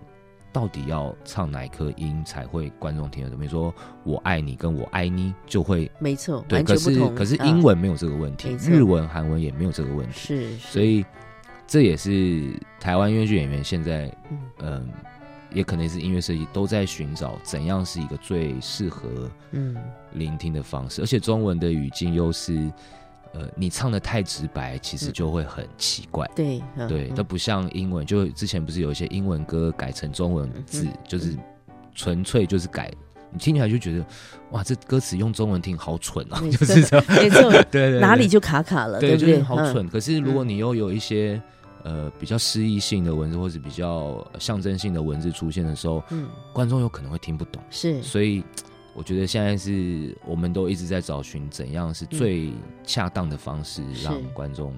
[0.53, 3.39] 到底要唱哪一颗音才会观众听得懂。
[3.39, 7.09] 比如说“我爱你”跟我爱你就会没错，对，可是。
[7.15, 11.03] 可是啊英文没有这个问题日文、韩文也没有这个问题，是，是所以
[11.67, 14.89] 这也是台湾音乐剧演员现在嗯嗯。
[15.55, 19.09] 也可能是音乐设计都在寻找怎样是一个最适合
[19.53, 19.77] 嗯
[20.13, 22.71] 聆听的方式，而且中文的语境又是，
[23.33, 26.29] 呃，你唱的太直白，其实嗯就会很奇怪。
[26.35, 31.37] 对嗯对，嗯都不像英文，就之前不是有一些英文歌改成中文字，嗯就是
[31.95, 32.91] 纯粹就是改
[33.31, 34.05] 你听起来就觉得
[34.51, 39.33] 哇，这歌词用中文听好蠢啊， 就是这样，没错， 对对对哪里就卡卡了，对，不对？
[39.33, 39.89] 就是好嗯蠢。
[39.89, 41.41] 可是如果你又有一些
[41.85, 47.63] 呃比较诗意性的文字，或者比较象征性的文字出现的时候，嗯，观众有可能会听不懂。
[47.71, 48.03] 是。
[48.03, 48.43] 所以
[48.95, 54.75] 我觉得现在是我们都一直在找寻怎样是最恰当的方式，让观众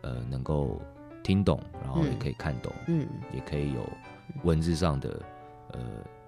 [0.00, 0.80] 呃能够
[1.22, 3.88] 听懂，然后也嗯可以看懂，嗯，也可以有
[4.42, 5.22] 文字上的
[5.72, 5.80] 呃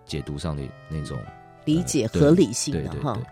[0.05, 1.19] 解读上的那种
[1.65, 3.27] 理解对合理性的哈对对对。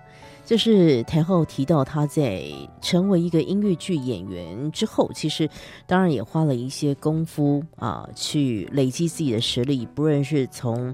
[0.51, 2.43] 这是台后提到他在
[2.81, 5.49] 成为一个音乐剧演员之后，其实
[5.87, 10.93] 当然也花了一些功夫啊，去累积自己的实力，不论是从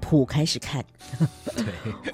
[0.00, 0.84] 谱开始看，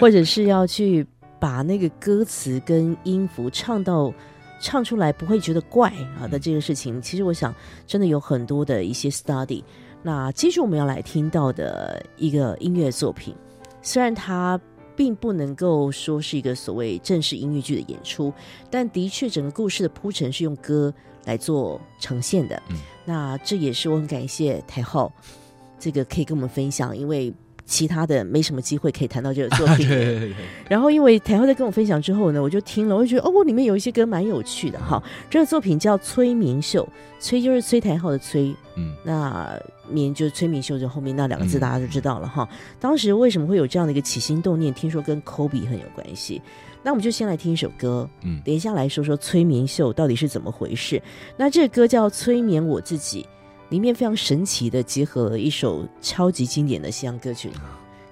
[0.00, 1.06] 或者是要去
[1.38, 4.10] 把那个歌词跟音符唱到
[4.58, 7.54] 唱出来不会觉得怪啊的这个事情，其实我想
[7.86, 9.62] 真的有很多的一些 study。
[10.02, 13.34] 那接着我们要来听到的一个音乐作品，
[13.82, 14.58] 虽然它
[14.98, 18.32] 并不能够说是一个所谓正式音乐剧的演出，
[18.68, 20.92] 但的确整个故事的铺陈是用歌
[21.24, 22.60] 来做呈现的。
[22.70, 25.10] 嗯那这也是我很感谢台后，
[25.78, 27.32] 这个可以跟我们分享，因为
[27.68, 29.86] 其他的没什么机会可以谈到这个作品。
[29.86, 30.34] 对对对对
[30.68, 35.00] 然后因为台后在跟我分享之后呢，我就听了，我就觉得哦，里面有一些歌蛮有趣的哈。
[35.28, 36.88] 这个作品叫《催眠秀》，
[37.22, 39.56] 催就是崔台浩的催，嗯那
[39.88, 42.48] 眠就是催眠秀，就后面那两个字嗯大家就知道了哈。
[42.80, 44.72] 当时为什么会有这样的一个起心动念？
[44.72, 46.40] 听说跟 Kobe 很有关系。
[46.82, 51.02] 那我们就先来听一首歌，嗯等一下来说说催眠秀到底是怎么回事。
[51.36, 53.22] 那这个歌叫《催眠我自己》，
[53.70, 57.50] 里面非常神奇的结合了一首超级经典的西洋歌曲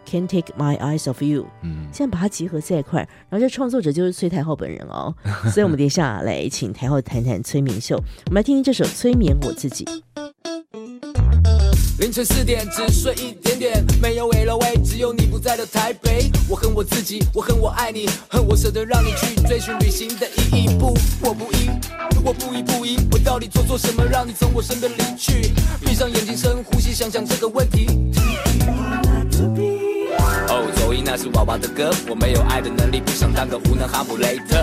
[0.11, 1.43] 《Can't Take My Eyes Off You》。
[1.63, 5.15] 嗯，现在把它结合在一块，然后这创作者就是崔太浩本人哦，
[5.53, 9.85] 所以我们等一下来请台浩谈谈催眠秀，我们来听听这首《催眠我自己》。
[11.99, 16.31] 凌晨四点，只睡一点点，没有 LV，只有你不在的台北。
[16.47, 20.79] 我恨我自己，我恨我爱你，恨我舍得让你去追寻旅行的意义。
[20.79, 21.71] 不，我不依，
[22.23, 25.51] 我不依不依，我到底做错什么让你从我身边离去？
[25.81, 27.87] 闭上眼睛，深呼吸，想想这个问题。
[30.49, 34.63] 哦，走音那是娃娃的歌，我没有爱的能力，不想当个无能哈姆雷特。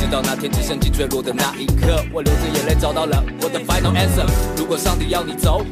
[0.00, 4.26] 直到那天直升机坠落的那一刻，我流着眼泪找到了我的 final answer。
[4.56, 5.64] 如果上帝要你走，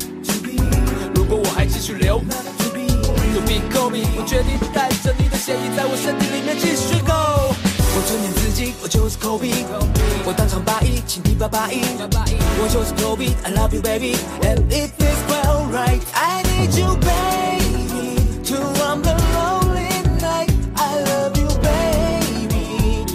[1.80, 7.54] 继续留，To be Kobe，我决定带着你的血液在我身体里面继续 go。
[7.96, 9.64] 我催眠自己，我就是 Kobe，
[10.26, 16.02] 我当场八一，请听八八一，我就是 Kobe，I love you baby，and it feels quite alright。
[16.12, 20.52] I need you baby to run the lonely night。
[20.76, 23.06] I love you baby。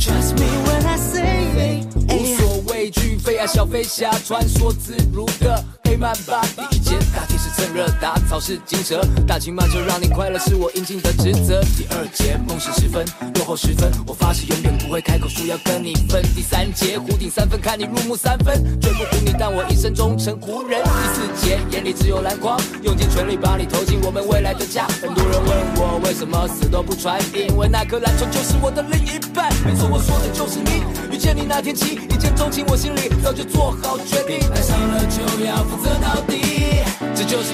[0.00, 1.86] Trust me when I say it。
[2.12, 6.42] 无所畏惧，飞啊小飞侠，穿梭自如的黑曼巴。
[6.56, 11.62] 第一节大题是趁热打草是金蛇，大情骂就让你快乐是我应尽的职责。
[11.76, 13.04] 第二节梦醒时分，
[13.36, 16.20] 落后十分，我发誓永远不会开口说要跟你分。
[16.34, 20.82] 第三节湖顶三分，看你入木三分，绝不服你，但我一生忠诚湖人。
[20.82, 24.86] 第四节眼里只有篮筐，用尽全力把你投进我们未来的家。
[25.00, 29.52] 很多人问我为什么死都不传，因为那颗篮球就是我的另一半。
[29.64, 30.82] 没错，我说的就是你。
[31.12, 36.82] 遇见你那天起，一见钟情，我心里早就做好决定，爱上了就要负责到底，
[37.14, 37.53] 这就是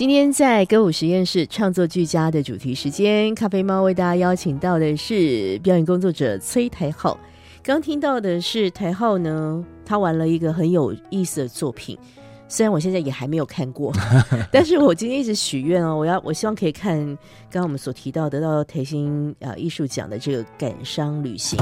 [0.00, 7.20] 今天在歌舞实验室创作俱佳的主题时间，咖啡猫为大家邀请到的是表演工作者崔台浩。
[7.62, 11.98] 刚听到的是台浩呢，他玩了一个很有意思的作品，
[12.48, 13.92] 虽然我现在也还没有看过，
[14.50, 16.96] 但是我今天一直许愿哦，我要我希望可以看
[17.50, 21.58] 刚刚我们所提到得到台新啊艺术奖的这个感伤旅行，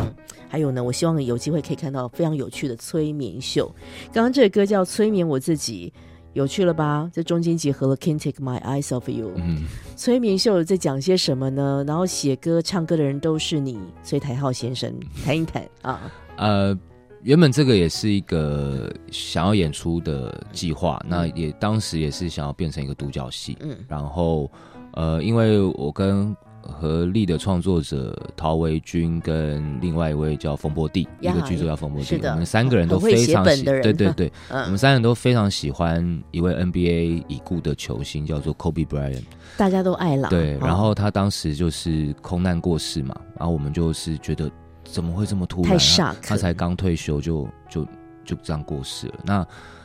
[0.48, 3.68] 还有呢，我希望有机会可以看到非常有趣的催眠秀。
[4.12, 5.92] 刚刚这个歌叫《催眠我自己》。
[6.38, 7.10] 有趣了吧？
[7.12, 9.64] 这中间结合了 "Can't Take My Eyes Off You"，、嗯，
[9.96, 11.84] 催眠秀在讲些什么呢？
[11.84, 16.00] 然后写歌、唱歌的人都是你，崔台浩先生， 谈一谈啊。
[16.36, 16.78] 呃，
[17.22, 24.48] 原本这个也是一个想要演出的计划，那也当时也是想要变成一个独角戏，嗯然后
[24.92, 26.32] 呃，因为我跟
[26.68, 39.24] 合力的创作者陶维军跟另外一位叫冯波弟，一个剧作叫冯波弟，我们三个人都非常喜，对对对，我嗯们，三个人都非常喜欢一位 NBA 已故的球星，叫做 Kobe Bryant。
[39.56, 40.28] 大家都爱啦。
[40.28, 40.58] 对，哦。
[40.62, 44.50] 然后他当时就是空难过世嘛，然后我们就是觉得
[44.84, 45.78] 怎么会这么突然？
[45.78, 47.84] 太他才刚退休就就
[48.24, 49.14] 就这样过世了。
[49.24, 49.44] 那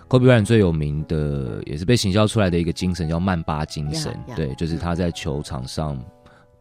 [0.10, 4.14] Kobe Bryant 最有名的也是被行销出来的一个精神叫曼巴精神。
[4.36, 5.98] 对，就是他在球场上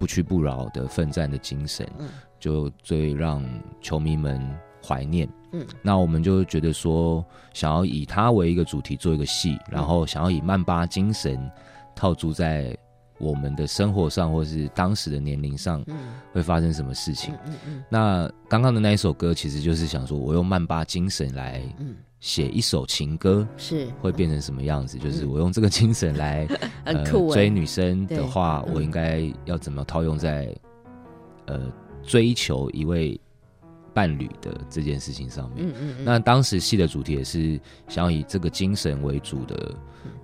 [0.02, 2.08] 不屈不挠的奋战的精神，嗯。
[2.40, 3.40] 就最让
[3.80, 4.44] 球迷们
[4.84, 5.28] 怀念。
[5.52, 5.64] 嗯。
[5.80, 7.24] 那我们就觉得说，
[7.54, 9.74] 想要以他为一个主题做一个戏，嗯。
[9.74, 11.48] 然后想要以曼巴精神
[11.94, 12.76] 套住在
[13.20, 15.96] 我们的生活上，或是当时的年龄上嗯。
[16.32, 17.32] 会发生什么事情。
[17.46, 17.84] 嗯嗯。
[17.88, 23.88] 那刚刚的那一首歌，其实就是想说，我用曼巴精神来嗯，写一首情歌，是。
[24.00, 24.96] 会变成什么样子？
[24.96, 26.46] 就是我用这个精神来
[27.32, 28.74] 追女生的话，嗯。
[28.74, 30.54] 我应该要怎么套用在
[31.46, 31.60] 呃
[32.04, 33.20] 追求一位
[33.92, 35.66] 伴侣的这件事情上面？
[35.66, 39.74] 嗯嗯嗯，那当时戏的主题也是想要以这个精神为主的，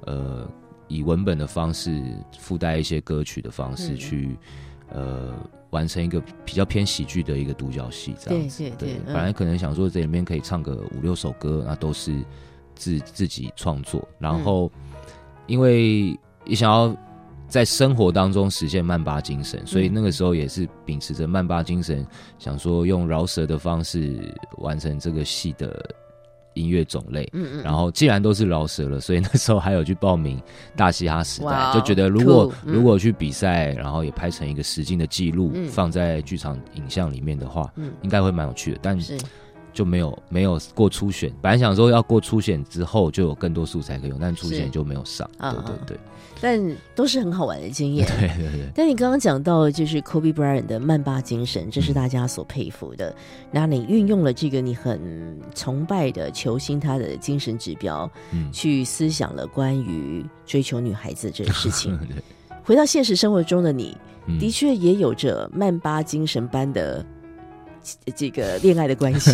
[0.06, 0.48] 呃，
[0.86, 2.00] 以文本的方式
[2.38, 3.96] 附带一些歌曲的方式嗯。
[3.96, 4.38] 去，
[4.90, 5.32] 呃，
[5.70, 8.58] 完成一个比较偏喜剧的一个独角戏这样子。
[8.58, 12.24] 对对对嗯本来可能想说这里面可以唱个五六首歌，那都是
[12.74, 14.70] 自自己创作，然后
[15.46, 16.96] 因为也想要。
[17.50, 22.06] 在生活当中实现曼巴精神，所以嗯那个时候也是秉持着曼巴精神，
[22.38, 25.82] 想说用饶舌的方式完成这个戏的
[26.58, 27.28] 音乐种类。
[27.32, 30.40] 嗯嗯，然后既然都是饶舌了，所以那时候还有去报名
[30.76, 35.68] 大嘻哈时代，哦就觉得如果、如果去比赛，然后也拍成一个实境的记录，嗯。
[35.68, 37.92] 放在剧场影像里面的话，嗯。
[38.02, 38.78] 应该会蛮有趣的。
[38.82, 39.16] 但是
[39.72, 44.56] 就没有没有过初选，本来想说要过初选之后就有更多素材可以用，但初是。
[44.56, 45.28] 选就没有上。
[45.38, 45.98] 啊对对对，
[46.40, 48.06] 但都是很好玩的经验。
[48.06, 53.14] 对 对对，但你刚刚讲到，就是 Kobe Bryant 的曼巴精神，这是大家所佩服的。
[53.52, 61.98] 那你运用了这个你很崇拜的球星他的精神指标，嗯，去思想了关于追求女孩子这个事情。
[62.64, 63.96] 回到现实生活中的你，
[64.26, 64.38] 嗯。
[64.38, 67.04] 的确也有着曼巴精神般的
[68.04, 69.32] 这这个恋爱的关系。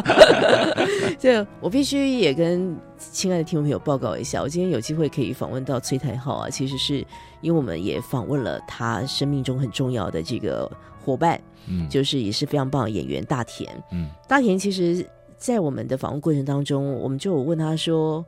[1.18, 6.98] 这我必须也跟亲爱的听众朋友报告一下，我今天有机会可以访问到崔台浩啊，其实是
[7.40, 10.70] 因为我们也访问了他生命中很重要的这个
[11.04, 13.70] 伙伴，嗯就是也是非常棒的演员大田。
[13.92, 15.06] 嗯大田其实，
[15.36, 18.24] 在我们的访问过程当中，我们就有问他说。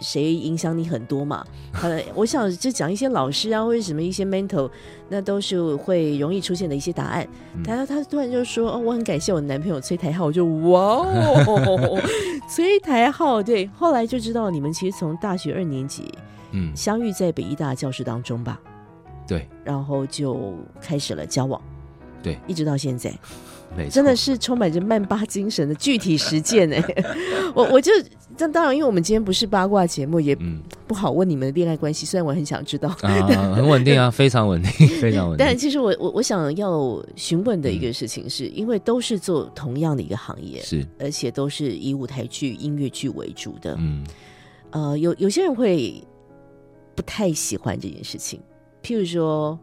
[0.00, 1.44] 谁影响你很多嘛？
[1.82, 4.70] 呃，我想就讲一些老师啊，或者什么一些 mental，
[5.08, 7.26] 那都是会容易出现的一些答案。
[7.56, 12.02] 嗯他他突然就说：“哦，我很感谢我的男朋友崔台浩。”我就哇哦，
[12.48, 13.66] 崔台浩对。
[13.76, 16.12] 后来就知道你们其实从大学二年级
[16.52, 18.60] 嗯，相遇在北医大教室当中吧，
[19.26, 21.60] 对然后就开始了交往，
[22.22, 23.12] 对，一直到现在。
[23.90, 26.80] 真的是充满着曼巴精神的具体实践 哎！
[27.56, 27.90] 我我就
[28.36, 32.04] 这当然，因为我们今天不是八卦节目，也嗯不好问你们的恋爱关系。
[32.04, 35.46] 虽然我很想知道，啊，很稳定啊， 非常稳定，非常稳定。
[35.46, 43.76] 但其实我我我想要询问的一个事情是，因为都是做同样的一个行业，是，而且都是以舞台剧、音乐剧为主的。
[43.78, 44.04] 嗯
[44.70, 46.02] 呃，有有些人会
[46.94, 48.40] 不太喜欢这件事情，
[48.82, 49.58] 譬如说。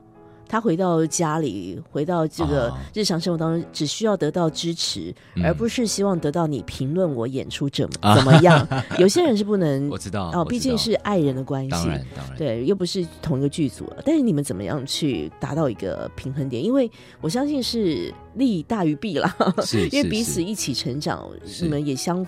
[0.52, 8.68] 他回到家里，回到这个啊日常生活当中，只需要得到支持，嗯而不是希望得到你评论我演出怎么啊怎么样。
[8.98, 14.04] 有些人是不 能我知道哦，毕竟是爱人的关系，当然当然，对，又不是同一个剧组了。
[14.06, 16.62] 但是你们怎么样去达到一个平衡点？
[16.62, 16.92] 因为
[17.22, 19.34] 我相信是利大于弊啦，
[19.64, 21.26] 是因为彼此一起成长，
[21.62, 22.28] 你们也相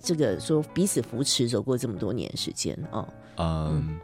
[0.00, 3.06] 这个说彼此扶持，走过这么多年时间哦。
[3.36, 3.98] 嗯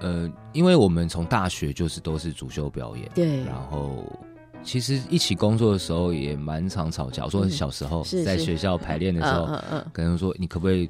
[0.00, 4.04] 呃，因为我们从大学就是都是主修表演，对，然后
[4.62, 7.24] 其实一起工作的时候也蛮常吵架。
[7.24, 10.88] 我说嗯小时候在学校排练的时候，嗯嗯嗯，可能说你可不可以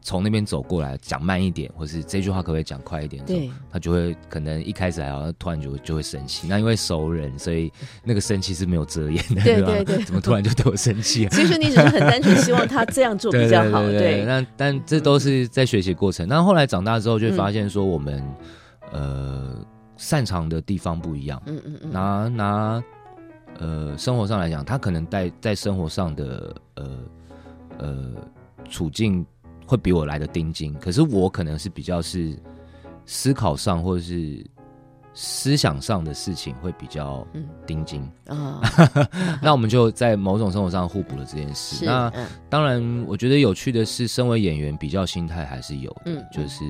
[0.00, 3.24] 从那边走过来讲慢一点，或是这句话可不可以讲快一点？
[3.24, 6.46] 对，他就会可能一开始还好，突然就就会生气。
[6.48, 7.72] 那因为熟人，所以
[8.04, 9.42] 那个生气是没有遮掩的，吧？
[9.44, 11.28] 对对对怎么突然就对我生气啊？
[11.32, 16.28] 其实你只是很单纯希望他这样做比较好，对对，那但这都是在学习过程。
[16.28, 18.22] 那后来长大之后，就会发现说我们、
[18.92, 19.66] 呃
[19.98, 21.42] 擅长的地方不一样。
[21.46, 22.84] 嗯嗯嗯，拿拿
[23.58, 26.98] 呃生活上来讲，他可能在在生活上的呃
[27.78, 28.12] 呃
[28.68, 29.24] 处境
[29.66, 32.38] 会比我来的盯紧，可是我可能是比较是
[33.04, 34.44] 思考上或者是
[35.12, 37.46] 思想上的事情会比较嗯。
[37.66, 38.08] 盯紧。
[38.26, 38.60] 啊，
[39.42, 41.84] 那我们就在某种生活上互补了这件事。
[41.84, 42.26] 那嗯。
[42.48, 46.64] 当然，我觉得有趣的是，身为演员，比较心态还是有的，嗯就是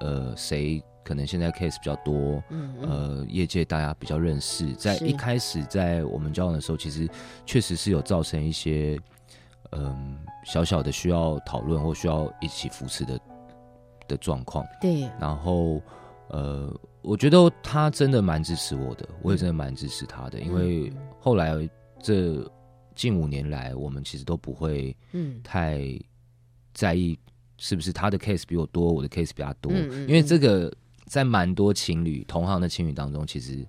[0.00, 2.42] 呃谁可能现在 case 比较多，
[2.82, 7.08] 呃，业界大家比较认识，在一开始在我们交往的时候，其实
[7.44, 8.98] 确实是有造成一些
[9.72, 13.20] 嗯、小小的需要讨论或需要一起扶持的
[14.08, 14.66] 的状况。
[14.80, 15.80] 对，然后
[16.28, 21.68] 呃，我觉得他真的蛮支持我的，我也真的蛮支持他的，因为后来
[22.00, 22.48] 这
[22.94, 25.40] 近五年来，我们其实都不会嗯。
[25.42, 25.80] 太
[26.72, 27.18] 在意
[27.58, 30.08] 是不是他的 case 比我多，我的 case 比他多，嗯嗯。
[30.08, 30.72] 因为这个
[31.06, 33.66] 在蛮多情侣同行的情侣当中，其实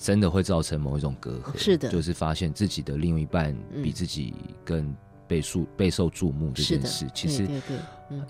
[0.00, 1.88] 真的会造成某一种隔阂，是的。
[1.88, 4.34] 就是发现自己的另一半比嗯自己
[4.64, 4.94] 更
[5.26, 7.46] 备受备受注目这件事，，其实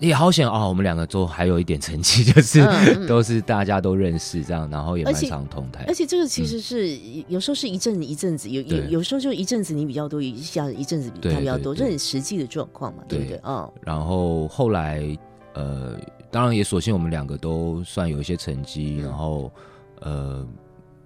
[0.00, 5.84] 也好险啊、我们两个都还有一点成绩，就是、都是大家都认识这样，然后也蛮常同台。
[5.86, 5.94] 而。
[5.94, 6.98] 且这个其实是、
[7.28, 13.20] 有时候是一阵一阵子，有有有时候就一阵子你比较多，一下一阵子比他比较多，这很实际的状况嘛，对。
[13.20, 13.36] 不对？
[13.44, 13.54] 嗯？
[13.54, 15.16] 哦，然后后来
[15.54, 15.96] 呃，
[16.32, 19.02] 当然也索性我们两个都算有一些成绩，嗯。
[19.04, 19.52] 然后
[20.00, 20.44] 呃，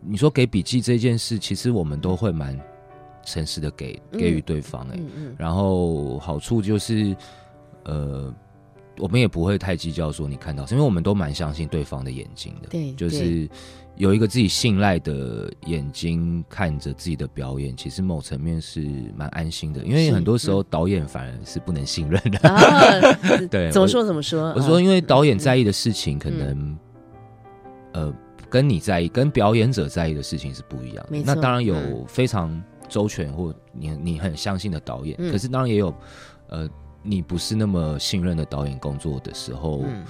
[0.05, 2.59] 你说给笔记这件事，其实我们都会蛮
[3.25, 4.99] 诚实的给嗯给予对方哎、
[5.39, 7.17] 然后好处就是
[7.85, 8.35] 呃。
[8.99, 12.69] 我们也不会太计较说你看到因为我们都蛮相信对方的眼睛的。
[12.69, 13.49] 对就是
[13.97, 18.87] 有一个自己信赖的眼睛看着自己的表演，其实某层面是
[19.17, 19.83] 蛮安心的。
[19.83, 22.49] 因为很多时候导演反而是不能信任的。
[22.51, 23.01] 啊，
[23.51, 24.53] 对怎么我说怎么说？
[24.55, 26.79] 我说，因为导演在意，的事情，可嗯能、
[27.95, 28.15] 呃
[28.53, 35.95] 跟你在意、跟表演者在意的事情是不一样的那当然有嗯非常周全或你你很相信的导演，嗯可是当然也有
[36.49, 36.69] 呃
[37.03, 40.05] 你不是那么信任的导演工作的时候，嗯，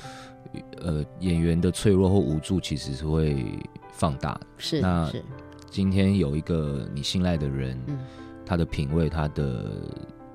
[0.81, 3.47] 呃演员的脆弱或无助其实是会
[3.93, 4.41] 放大的。
[4.59, 5.23] 是那是，
[5.71, 7.97] 今天有一个你信赖的人，嗯
[8.45, 9.71] 他的品味、他的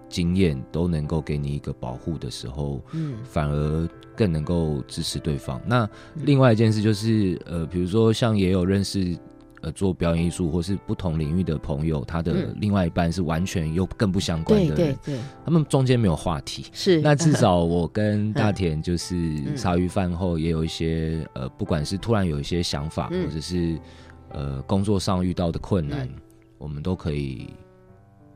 [0.07, 5.61] 经验都能够给你一个保护的时候，嗯反而更能够支持对方。
[5.65, 9.15] 那另外一件事就是，呃，比如说像也有认识
[9.61, 12.57] 呃做表演艺术或是不同领域的朋友，他的嗯。
[12.59, 16.65] 另外一半是完全又更不相关的人，对，他们中间没有话题。
[16.73, 16.99] 是。
[17.05, 23.25] 那至少我跟大田就是嗯茶余饭后也有一些呃，不管是突然有一些想法，嗯。
[23.27, 23.79] 或者是
[24.29, 26.21] 呃工作上遇到的困难，嗯。
[26.57, 27.53] 我们都可以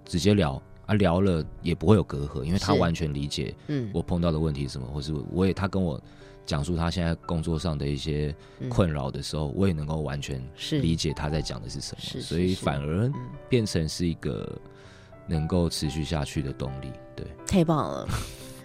[0.05, 0.61] 直接聊
[0.91, 3.89] 啊，聊了也不会有隔阂，因为他完全理解嗯。
[3.93, 6.01] 我碰到的问题是什么，或是我也他跟我
[6.45, 8.35] 讲述他现在工作上的一些
[8.69, 13.13] 困扰的时候，我也能够完全理解他在讲的是什么，所以反而嗯。
[13.47, 14.59] 变成是一个
[15.27, 16.91] 能够持续下去的动力。
[17.15, 18.07] 对，太棒了。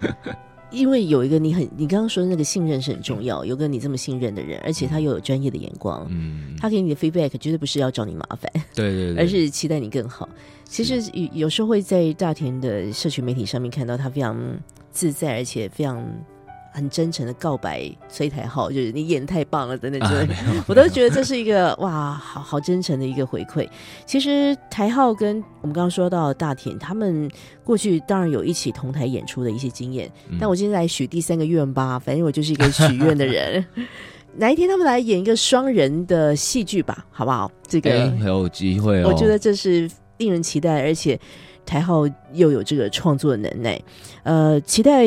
[0.71, 10.29] 因为有一个你很，你刚刚说的那个信任是很重要，有个你这么信任的人，而且他又有专业的眼光，嗯，他给你的 feedback 绝对不是要找你麻烦，对对对，而是期待你更好。
[10.65, 14.37] 其实有有时候会在大田的社群媒体上面看到他非常
[14.91, 16.05] 自在，而且非常
[16.77, 20.35] 很真诚的告白崔台浩，就是你演得太棒了等等之类的，
[20.69, 23.67] 我都觉得这是一个哇，好好真诚的一个回馈。
[24.05, 27.31] 其实台浩跟我们刚刚说到大田，他们
[27.65, 33.65] 过去当然有一起同台演出的一些经验，嗯但我今天来许第三个愿吧，反正我就是一个许愿的人。
[34.35, 37.51] 哪一天他们来演一个双人的戏剧吧，好不好？
[37.67, 41.19] 这个、很有机会哦，我觉得这是令人期待，而且
[41.67, 43.79] 台浩又有这个创作能耐，
[44.23, 45.05] 呃，期待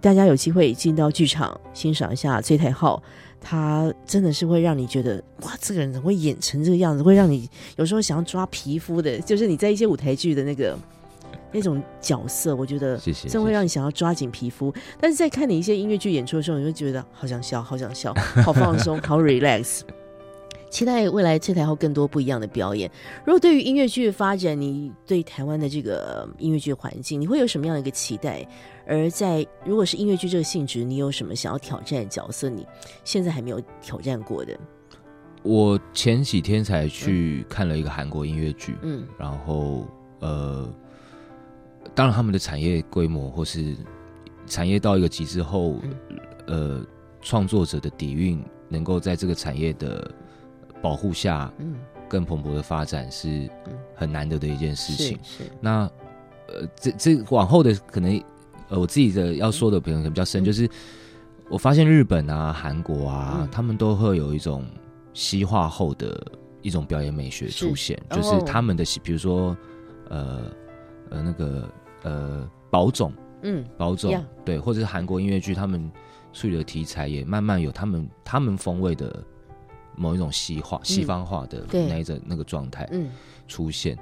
[0.00, 3.02] 大家有机会进到剧场欣赏一下崔台浩。
[3.44, 7.02] 他真的是会让你觉得哇，这个人怎么会演成这个样子？
[7.02, 10.78] 会让你有时候想要抓皮肤的，就是你在一些舞台剧的那个
[11.50, 12.96] 那种角色，我觉得
[13.28, 14.72] 真会让你想要抓紧皮肤。
[15.00, 19.80] 但是在看你一些音乐剧演出的时候，你会觉得好想笑，好想笑，好放松，好 relax。
[20.72, 22.90] 期待未来这台后更多不一样的表演。
[23.26, 28.44] 如果对于音乐剧的发展，你对台湾的这个音乐剧环境，你会有什么样的一个期待？
[28.86, 32.48] 而在如果是音乐剧这个性质，你有什么想要挑战的角色？
[32.48, 32.66] 你
[33.04, 34.58] 现在还没有挑战过的？
[35.42, 39.86] 我前几天才去看了一个韩国音乐剧，嗯然后
[40.20, 40.72] 呃，
[41.94, 43.76] 当然他们的产业规模或是
[44.46, 45.76] 产业到一个极致后，
[46.46, 46.82] 呃，
[47.20, 50.10] 创作者的底蕴能够在这个产业的
[50.82, 51.76] 保护下嗯，
[52.08, 53.28] 更蓬勃的发展，是
[53.66, 53.78] 嗯。
[53.94, 55.18] 很难得的一件事情。
[55.22, 55.50] 是是。
[55.60, 55.88] 那
[56.48, 58.20] 呃，这这往后的可能，
[58.68, 60.44] 呃，我自己的要说的可能比较深，嗯。
[60.44, 60.68] 就是
[61.48, 63.48] 我发现日本啊、韩国啊，嗯。
[63.52, 64.66] 他们都会有一种
[65.14, 66.20] 西化后的
[66.62, 69.56] 一种表演美学出现，哦就是他们的，比如说
[70.08, 70.42] 呃
[71.10, 71.68] 呃那个
[72.02, 73.12] 呃宝冢
[73.42, 75.90] 嗯宝冢对，或者是韩国音乐剧，他们
[76.32, 79.22] 处理的题材也慢慢有他们他们风味的
[80.02, 82.88] 某一种西化、西方化的那一种那个状态。
[82.90, 83.08] 嗯。
[83.48, 83.98] 出现，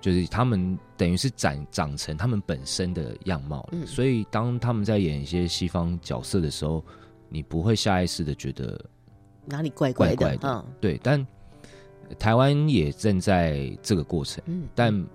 [0.00, 6.84] 就是他们等于是长长成他们本身的样貌所以当他们在演一些西方角色的时候，
[7.28, 8.84] 你不会下意识的觉得
[9.46, 10.48] 哪里怪的怪怪的。
[10.48, 10.64] 啊？
[10.80, 11.24] 对，但
[12.18, 15.06] 台湾也正在这个过程，嗯，但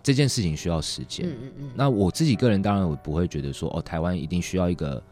[0.00, 1.26] 这件事情需要时间。
[1.26, 5.02] 嗯嗯嗯，那我自己个人当然我不会觉得说哦，台湾一定需要一个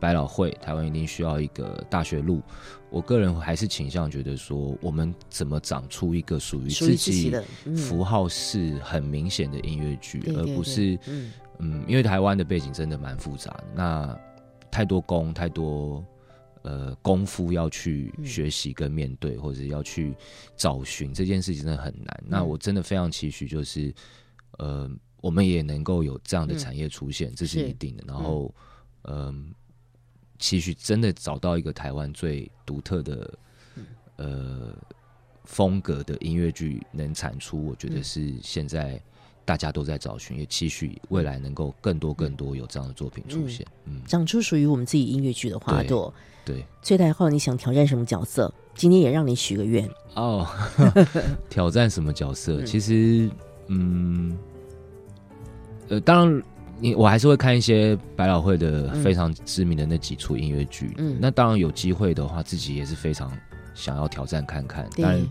[0.00, 2.42] 百老汇，台湾一定需要一个大学路。
[2.88, 7.32] 我个人还是倾向觉得说，我们怎么长出一个属于自己
[7.76, 14.18] 符号是很明显的音乐剧，而不是嗯嗯，因为台湾的背景真的蛮复杂的，那
[14.70, 16.04] 太多功，太多
[16.62, 20.16] 呃功夫要去嗯学习跟面对，或者要去
[20.56, 22.24] 找寻这件事情真的很难。
[22.26, 23.94] 那嗯我真的非常期许，就是
[24.58, 24.90] 呃，
[25.20, 28.02] 我们也能够有这样的产业出现，这是一定的。
[28.06, 28.52] 然后
[29.04, 29.54] 嗯、
[30.40, 33.38] 期许真的找到一个台湾最独特的
[33.76, 33.86] 嗯
[34.16, 34.74] 呃
[35.44, 39.00] 风格的音乐剧能产出，我觉得嗯是现在
[39.44, 43.66] 大家都在找寻，也期许未来能够更多更多有这样的作品出现。
[43.84, 46.12] 嗯，长出属于我们自己音乐剧的花朵。
[46.44, 46.64] 对。
[46.82, 48.52] 崔台浩，你想挑战什么角色？
[48.74, 49.88] 今天也让你许个愿。
[50.14, 50.46] 哦，
[51.50, 52.62] 挑战什么角色？
[52.62, 53.30] 嗯其实，
[53.66, 54.38] 嗯，
[55.88, 56.42] 呃，当然，
[56.80, 60.94] 你我还是会看一些百老汇的嗯非常知名的那几出音乐剧。
[60.98, 63.30] 嗯那当然有机会的话，自己也是非常
[63.74, 64.88] 想要挑战看看。
[64.96, 65.26] 对当然，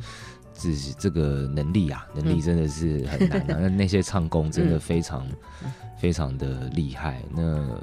[0.53, 3.57] 自己这个能力啊，能力真的是很难啊。
[3.61, 5.25] 那那些唱功真的嗯非常、
[5.97, 7.21] 非常的厉害。
[7.33, 7.81] 那嗯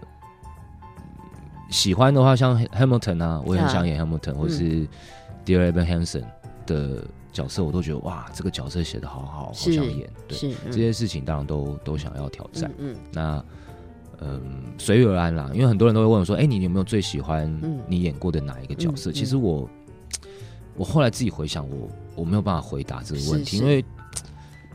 [1.69, 4.87] 喜欢的话，像 Hamilton 啊，我也很啊想演 Hamilton，、或是
[5.45, 6.23] Dear Evan Hansen
[6.65, 7.03] 的
[7.37, 10.09] 角色，我都觉得哇，这个角色写的好好，好想演。
[10.27, 12.73] 对，是这些事情当然都都想要挑战。
[12.79, 13.45] 嗯那
[14.21, 14.41] 嗯，
[14.79, 15.51] 随遇而安啦。
[15.53, 19.69] 因为很多人都会问我说：“哎、你有没有最喜欢嗯你演过的哪一个角色？”其实我
[20.75, 23.85] 我后来自己回想，我我没有办法回答这个问题，是是因为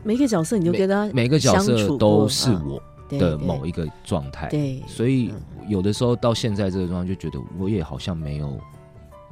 [0.04, 4.48] 每个角色你就跟他每个角色都是啊我的某一个状态。
[4.48, 8.56] 对，所以嗯有的时候到现在这个状态，就觉得我也好像没有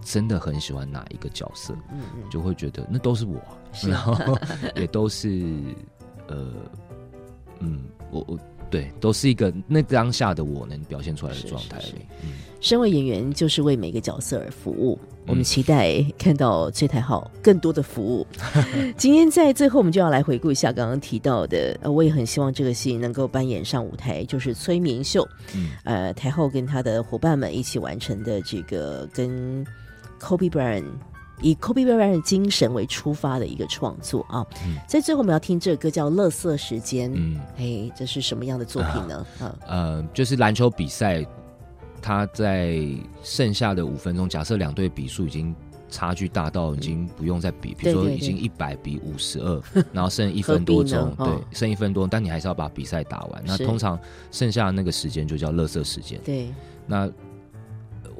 [0.02, 3.40] 真的很喜欢哪一个角色，嗯嗯，就会觉得那都是我、
[3.88, 4.16] 然后
[4.76, 5.42] 也都是
[6.28, 6.52] 呃
[7.60, 8.38] 嗯，我我
[8.70, 11.82] 对，都是一个那当下的我能表现出来的是是是状态。
[12.22, 12.30] 嗯，
[12.60, 14.98] 身为演员就是为每个角色而服务。
[15.26, 18.26] 我们嗯期待看到崔台浩更多的服务。
[18.96, 21.76] 今天在最后，我们就要来回顾一下刚刚提到的。
[21.82, 25.28] 呃，我也很希望这个戏能够扮演上舞台，就是催眠秀。
[25.54, 29.64] 嗯呃，台后跟他的伙伴们一起完成的这个跟
[30.20, 30.84] Kobe Bryant
[31.40, 34.46] 以 Kobe Bryant 精神为出发的一个创作啊。
[34.66, 37.10] 嗯在最后我们要听这个歌叫《乐色时间》。
[37.16, 39.26] 嗯哎，这是什么样的作品呢？
[39.40, 41.24] 啊，呃，就是篮球比赛，
[42.02, 42.78] 他在
[43.22, 45.54] 剩下的五分钟，假设两队比数已经
[45.88, 49.62] 差距大到已经不用再比，比如说已经一百比五十二，
[49.92, 53.42] 然后剩一分多钟，对剩一分多，但你还是要把比赛打完。
[53.44, 53.98] 那通常
[54.30, 56.20] 剩下的那个时间就叫乐色时间。
[56.22, 56.48] 对，
[56.86, 57.12] 那呃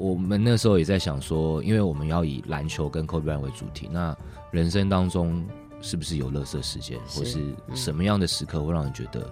[0.01, 4.17] 我们那时候也在想说，因为我们要以篮球跟 Kobe Bryant 为主题，那
[4.49, 5.45] 人生当中
[5.79, 7.75] 是不是有乐色时间，或是嗯。
[7.75, 9.31] 什么样的时刻会让你觉得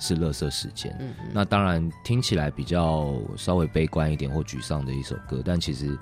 [0.00, 0.96] 是乐色时间？
[0.98, 5.96] 嗯嗯，那当然听起来比较稍微悲观一点或沮丧的一首歌，但其实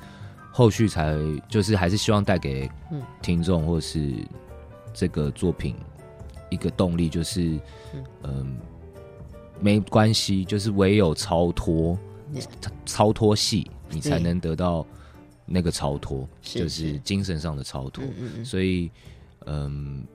[0.50, 1.14] 后续才
[1.48, 3.02] 就是还是希望带给嗯。
[3.20, 4.10] 听众或是
[4.94, 5.76] 这个作品
[6.48, 7.60] 一个动力，就是
[7.92, 8.04] 嗯。
[8.22, 8.56] 嗯、
[9.60, 11.98] 没关系，就是唯有超脱嗯
[12.84, 14.86] 超脱系，你才能得到
[15.46, 16.98] 那个超脱，就是是。
[17.00, 18.04] 精神上的超脱。
[18.44, 18.90] 所以，
[19.46, 20.06] 嗯，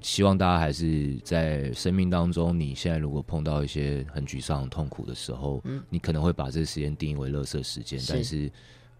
[0.00, 5.82] 希望大家还是在生命当中，你现在如果碰到一些很沮丧、痛苦的时候，嗯。
[5.90, 8.12] 你可能会把这个时间定义为垃圾时间，是。
[8.12, 8.50] 但是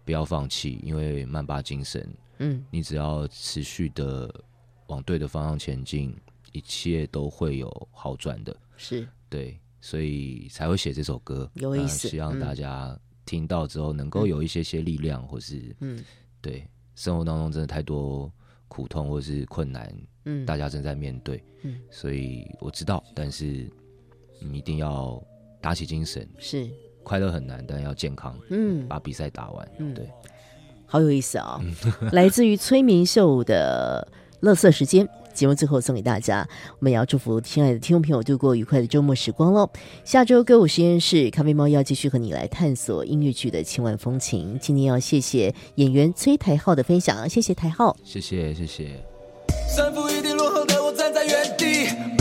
[0.05, 2.07] 不要放弃，因为曼巴精神，
[2.39, 2.63] 嗯。
[2.69, 4.31] 你只要持续的
[4.87, 6.15] 往对的方向前进，
[6.51, 8.55] 一切都会有好转的。
[8.77, 9.07] 是。
[9.29, 12.39] 对，所以才会写这首歌，那有意思希望嗯。
[12.39, 16.01] 大家听到之后能够有一些些力量，或是嗯。
[16.39, 16.65] 对
[16.95, 18.31] 生活当中真的太多
[18.67, 19.93] 苦痛或是困难，
[20.25, 21.79] 嗯，大家正在面对，嗯。
[21.89, 23.69] 所以我知道，但是
[24.39, 25.21] 你一定要
[25.59, 26.69] 打起精神，是。
[27.03, 28.87] 快乐很难，但要健康，嗯。
[28.87, 29.93] 把比赛打完，嗯。
[29.95, 30.07] 对，
[30.85, 31.59] 好有意思啊、
[32.13, 34.07] 来自于崔明秀的
[34.41, 35.07] 乐色时间。
[35.33, 39.69] 节目最后送给大家，我们也要祝福亲爱的听众朋友度过愉快的周末时光喽。
[40.03, 44.57] 下周歌舞实验室咖啡猫要继续和你来探索音乐剧的千万风情。
[44.59, 47.95] 今天要谢谢演员崔台浩的分享，谢谢台浩。
[48.03, 49.03] 谢谢谢谢。
[49.67, 52.20] 三步一定落后的我站在原地，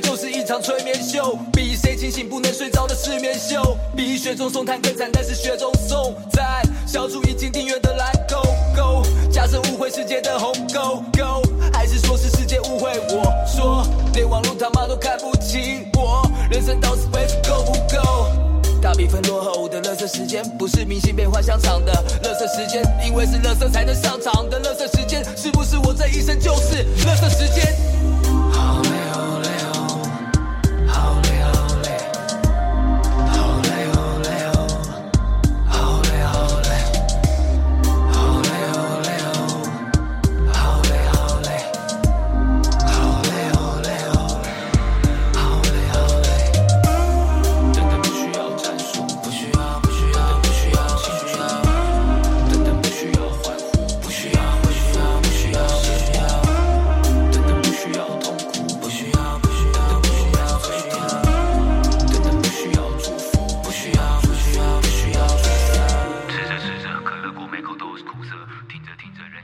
[0.00, 6.62] 就是一场催眠秀，比谁清醒不能睡着的失眠秀，比雪中送炭更惨，但是雪中送炭。
[6.86, 8.42] 小猪已经订阅的蓝勾
[8.76, 11.40] 勾，加假设误会世界的鸿沟沟，
[11.72, 13.32] 还是说是世界误会我？
[13.46, 18.26] 说连网络他妈都看不起我，人生到此为止够不够？
[18.82, 21.92] 大比分落后的乐色时间，不是明星变幻香肠的
[22.24, 27.72] 乐色时间，因为是乐色才能上场的乐色时间，是不是我这一生就是乐色时间？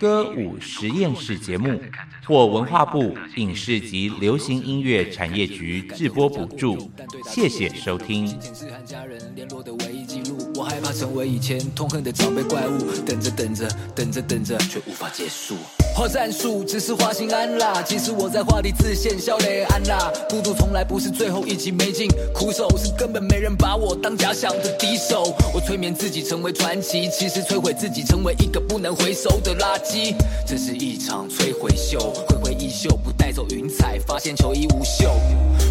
[0.03, 1.81] 歌舞实验室节目
[2.27, 6.91] 获文化部影视及流行音乐产业局直播补助，
[7.31, 8.27] 谢谢收听。
[8.27, 10.37] 金钱是和家人联络的唯一记录。
[10.57, 15.55] 我害怕成为以前痛恨的长辈怪物，等着等着等着等着，却无法结束。
[15.95, 20.11] 花战术只是花心安啦，其实我在画里自现笑脸安啦。
[20.29, 25.35] 孤独从来不是最后一集没劲，苦手是根本没人把我当假想的敌手。
[25.55, 30.15] 我催眠自己成为传奇，其实摧毁自己成为一个不能回收的垃圾。
[30.47, 32.13] 这是一场摧毁秀，
[32.53, 35.11] 衣袖不带走云彩，发现球衣无袖。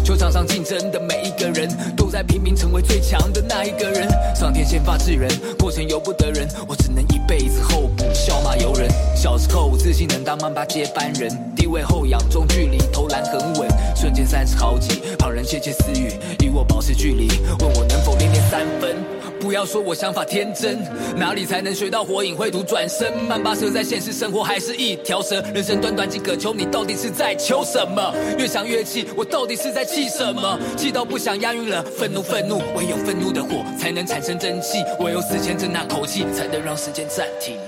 [0.04, 4.08] 球场上竞争的每一个人都在拼命成为最强的那一个人。
[4.34, 8.90] 上天先发制人，过程由不得人，我只能一辈子候补，笑骂由人。
[9.16, 16.12] 小时候自信能当曼巴接班人，地位后仰，中距离投篮很稳，瞬间三十好几，旁人窃窃私语，
[16.44, 17.28] 与我保持距离，
[17.60, 18.96] 问我能否练练三分。
[19.42, 20.78] 不要说我想法天真，
[21.16, 23.12] 哪里才能学到火影绘图转身？
[23.24, 28.14] 曼巴蛇在现实生活还是一条蛇，人生短短几个秋，你到底是在求什么？
[28.38, 30.56] 越想越气，我到底是在气什么？
[30.76, 37.58] 气到不想押韵了，愤怒愤怒，唯有愤怒的火才能产生真气，唯有死前争那口气，才能让时间暂停。